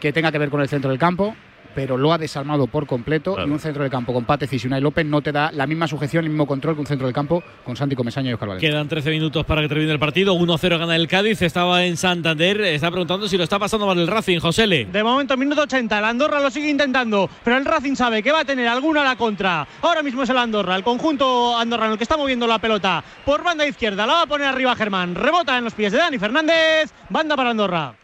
[0.00, 1.36] que tenga que ver con el centro del campo,
[1.74, 3.36] pero lo ha desarmado por completo.
[3.46, 5.86] Y un centro de campo con Patec y Unai López no te da la misma
[5.86, 8.70] sujeción, el mismo control que un centro de campo con Santi Comesaña y Oscar Valencia.
[8.70, 10.34] Quedan 13 minutos para que termine el partido.
[10.34, 11.42] 1-0 gana el Cádiz.
[11.42, 12.60] Estaba en Santander.
[12.62, 14.86] Está preguntando si lo está pasando mal el Racing, Josele.
[14.86, 15.98] De momento, minuto 80.
[15.98, 19.04] El Andorra lo sigue intentando, pero el Racing sabe que va a tener alguna a
[19.04, 19.66] la contra.
[19.82, 23.66] Ahora mismo es el Andorra, el conjunto andorrano que está moviendo la pelota por banda
[23.66, 24.06] izquierda.
[24.06, 25.14] La va a poner arriba Germán.
[25.14, 26.92] Rebota en los pies de Dani Fernández.
[27.08, 28.01] Banda para Andorra.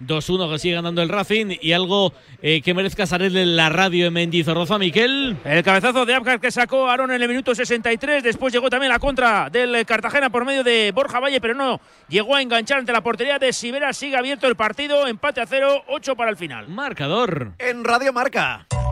[0.00, 4.06] 2-1 que sigue ganando el Racing y algo eh, que merezca salir de la radio
[4.06, 5.36] en Mendizorroza, Miquel.
[5.44, 8.22] El cabezazo de Abgar que sacó Aaron en el minuto 63.
[8.22, 12.34] Después llegó también la contra del Cartagena por medio de Borja Valle, pero no llegó
[12.34, 13.92] a enganchar ante la portería de Sibera.
[13.92, 15.06] Sigue abierto el partido.
[15.06, 16.68] Empate a cero, 8 para el final.
[16.68, 17.52] Marcador.
[17.58, 18.66] En Radio Marca.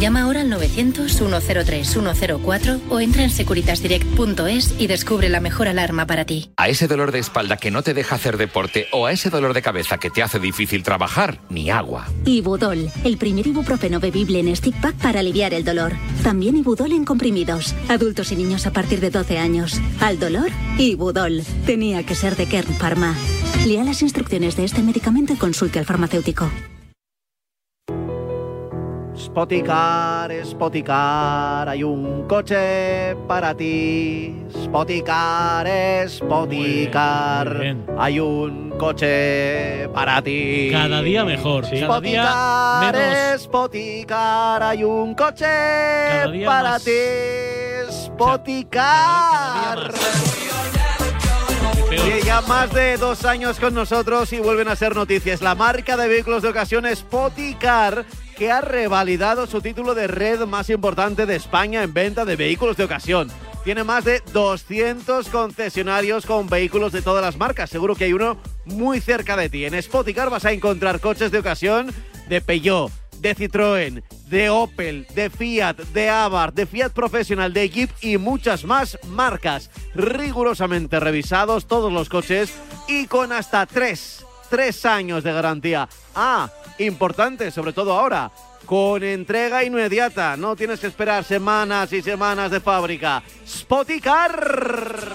[0.00, 6.50] Llama ahora al 900-103-104 o entra en securitasdirect.es y descubre la mejor alarma para ti.
[6.56, 9.54] A ese dolor de espalda que no te deja hacer deporte o a ese dolor
[9.54, 12.08] de cabeza que te hace difícil trabajar, ni agua.
[12.24, 15.92] Ibudol, el primer ibuprofeno bebible en stick pack para aliviar el dolor.
[16.24, 17.76] También Ibudol en comprimidos.
[17.88, 19.80] Adultos y niños a partir de 12 años.
[20.00, 21.42] Al dolor, Ibudol.
[21.64, 23.14] Tenía que ser de Kern Pharma.
[23.66, 26.50] Lea las instrucciones de este medicamento y consulte al farmacéutico.
[29.16, 34.34] Spoticar, Spoticar, hay un coche para ti.
[34.64, 35.68] Spoticar,
[36.08, 40.70] Spoticar, hay un coche para ti.
[40.72, 41.64] Cada día mejor.
[41.64, 43.42] Cada día Spoticar, menos.
[43.42, 45.46] Spoticar, hay un coche
[46.32, 46.84] día para más.
[46.84, 46.92] ti.
[48.06, 49.92] Spoticar.
[51.90, 55.42] Y ya más de dos años con nosotros y vuelven a ser noticias.
[55.42, 58.06] La marca de vehículos de ocasión Spoticar,
[58.42, 62.76] que ha revalidado su título de red más importante de España en venta de vehículos
[62.76, 63.30] de ocasión.
[63.62, 67.70] Tiene más de 200 concesionarios con vehículos de todas las marcas.
[67.70, 69.64] Seguro que hay uno muy cerca de ti.
[69.64, 71.94] En Spoticar vas a encontrar coches de ocasión
[72.28, 72.90] de Peugeot,
[73.20, 78.64] de Citroën, de Opel, de Fiat, de Abarth, de Fiat Professional, de Jeep y muchas
[78.64, 79.70] más marcas.
[79.94, 82.52] Rigurosamente revisados todos los coches
[82.88, 85.88] y con hasta tres, tres años de garantía.
[86.14, 86.46] Ah,
[86.76, 88.30] importante, sobre todo ahora,
[88.66, 90.36] con entrega inmediata.
[90.36, 93.22] No tienes que esperar semanas y semanas de fábrica.
[93.48, 95.08] Spoticar.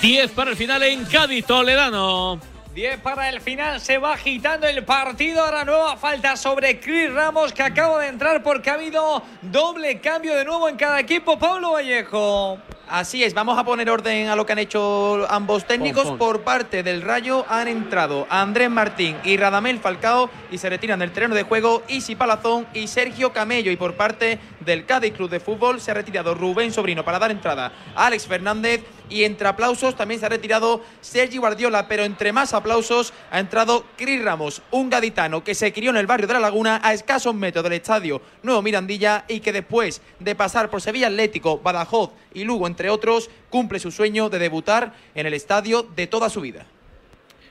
[0.00, 2.40] 10 para el final en Cádiz, Toledano.
[2.74, 5.44] 10 para el final, se va agitando el partido.
[5.44, 10.34] Ahora nueva falta sobre Chris Ramos que acaba de entrar porque ha habido doble cambio
[10.34, 11.38] de nuevo en cada equipo.
[11.38, 12.58] Pablo Vallejo.
[12.88, 16.04] Así es, vamos a poner orden a lo que han hecho ambos técnicos.
[16.04, 16.18] Pon, pon.
[16.18, 21.10] Por parte del Rayo han entrado Andrés Martín y Radamel Falcao y se retiran del
[21.10, 23.70] terreno de juego Isi Palazón y Sergio Camello.
[23.70, 27.30] Y por parte del Cádiz Club de Fútbol se ha retirado Rubén Sobrino para dar
[27.30, 28.82] entrada a Alex Fernández.
[29.08, 33.84] Y entre aplausos también se ha retirado Sergi Guardiola, pero entre más aplausos ha entrado
[33.98, 37.34] Cris Ramos, un gaditano que se crió en el barrio de La Laguna a escasos
[37.34, 42.44] metros del estadio Nuevo Mirandilla y que después de pasar por Sevilla Atlético, Badajoz y
[42.44, 46.66] Lugo, entre otros, cumple su sueño de debutar en el estadio de toda su vida.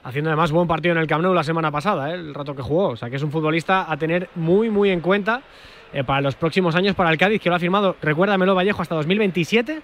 [0.04, 2.16] Haciendo además buen partido en el Camp la semana pasada, ¿eh?
[2.16, 2.90] el rato que jugó.
[2.90, 5.42] O sea, que es un futbolista a tener muy, muy en cuenta
[5.94, 8.96] eh, para los próximos años para el Cádiz, que lo ha firmado, recuérdamelo Vallejo, hasta
[8.96, 9.82] 2027.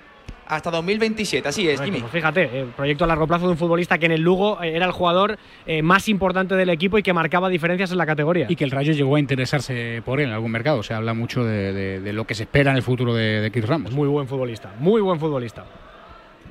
[0.49, 1.99] Hasta 2027, así es, Jimmy.
[1.99, 4.75] pues fíjate, el proyecto a largo plazo de un futbolista que en el Lugo eh,
[4.75, 8.47] era el jugador eh, más importante del equipo y que marcaba diferencias en la categoría.
[8.49, 10.81] Y que el Rayo llegó a interesarse por él en algún mercado.
[10.83, 13.51] Se habla mucho de, de- de lo que se espera en el futuro de, de
[13.51, 13.91] Chris Ramos.
[13.93, 15.65] Muy buen futbolista, muy buen futbolista.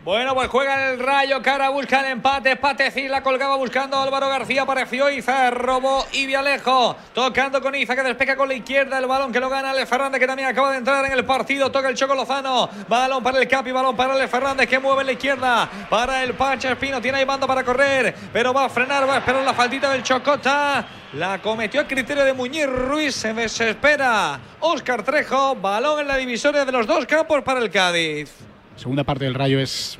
[0.08, 4.62] Bueno, pues juega el Rayo, cara busca el empate, Patecín la colgaba buscando Álvaro García,
[4.62, 8.96] apareció Iza, robó y Vialejo, tocando con Iza que despeja con la izquierda.
[8.96, 11.70] El balón que lo gana Ale Fernández que también acaba de entrar en el partido,
[11.70, 15.12] toca el Choco Lozano, balón para el Capi, balón para Ale Fernández que mueve la
[15.12, 19.16] izquierda, para el Pancho Espino, tiene ahí banda para correr, pero va a frenar, va
[19.16, 24.40] a esperar la faltita del Chocota, la cometió a criterio de Muñiz Ruiz, se desespera.
[24.60, 28.47] Óscar Trejo, balón en la divisoria de los dos campos para el Cádiz.
[28.78, 29.98] Segunda parte del Rayo es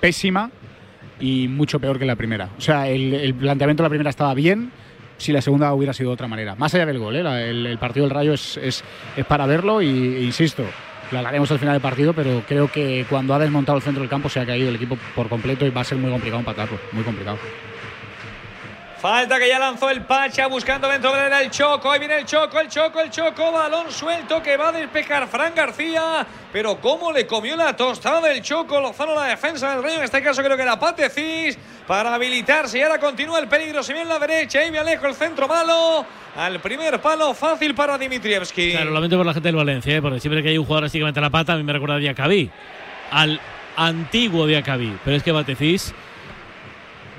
[0.00, 0.50] pésima
[1.20, 2.48] y mucho peor que la primera.
[2.56, 4.72] O sea, el, el planteamiento de la primera estaba bien,
[5.18, 6.54] si la segunda hubiera sido de otra manera.
[6.54, 7.22] Más allá del gol, ¿eh?
[7.22, 8.82] La- el, el partido del Rayo es, es,
[9.16, 10.64] es para verlo y, e insisto,
[11.10, 14.08] lo hablaremos al final del partido, pero creo que cuando ha desmontado el centro del
[14.10, 16.78] campo se ha caído el equipo por completo y va a ser muy complicado empatarlo,
[16.92, 17.38] muy complicado.
[19.02, 21.90] Falta que ya lanzó el Pacha buscando dentro del el Choco.
[21.90, 23.50] Ahí viene el Choco, el Choco, el Choco.
[23.50, 26.24] Balón suelto que va a despejar Fran García.
[26.52, 28.80] Pero cómo le comió la tostada el Choco.
[28.80, 29.96] Lozano la defensa del Rayo.
[29.96, 32.78] En este caso creo que era Patecis para habilitarse.
[32.78, 33.82] Y ahora continúa el peligro.
[33.82, 34.60] Se viene en la derecha.
[34.60, 36.06] Viene Alejo el centro malo.
[36.36, 38.70] Al primer palo fácil para Dimitrievski.
[38.70, 40.00] Claro, lo lamento por la gente del Valencia, ¿eh?
[40.00, 41.96] porque siempre que hay un jugador así que mete la pata, a mí me recuerda
[41.96, 42.48] a Diacabí.
[43.10, 43.40] Al
[43.74, 44.96] antiguo Diacabí.
[45.04, 45.92] Pero es que Batecís.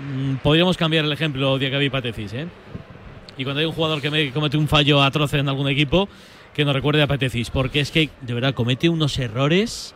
[0.03, 2.47] Mm, podríamos cambiar el ejemplo Diacabí Patecís, ¿eh?
[3.37, 6.07] Y cuando hay un jugador que me comete un fallo atroz en algún equipo,
[6.53, 7.49] que nos recuerde a Patecís.
[7.49, 9.95] Porque es que, de verdad, comete unos errores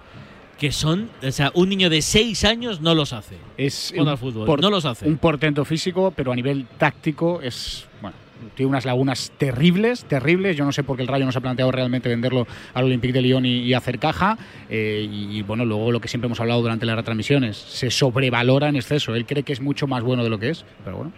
[0.57, 1.09] que son.
[1.25, 3.37] O sea, un niño de 6 años no los hace.
[3.57, 4.47] Es un al fútbol.
[4.47, 5.07] por- no los hace.
[5.07, 7.86] Un portento físico, pero a nivel táctico es.
[8.55, 10.55] Tiene unas lagunas terribles, terribles.
[10.57, 13.13] Yo no sé por qué el Rayo no se ha planteado realmente venderlo al Olympique
[13.13, 14.37] de Lyon y, y hacer caja.
[14.69, 18.69] Eh, y, y, bueno, luego lo que siempre hemos hablado durante las retransmisiones, se sobrevalora
[18.69, 19.15] en exceso.
[19.15, 21.11] Él cree que es mucho más bueno de lo que es, pero bueno.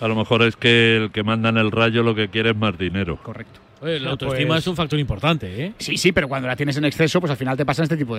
[0.00, 2.56] A lo mejor es que el que manda en el rayo lo que quiere es
[2.56, 3.18] más dinero.
[3.22, 3.60] Correcto.
[3.82, 5.72] Oye, la autoestima Pues- es un factor importante, ¿eh?
[5.78, 8.12] Sí, sí, pero cuando la tienes en exceso, pues al final te pasan este tipo
[8.14, 8.18] de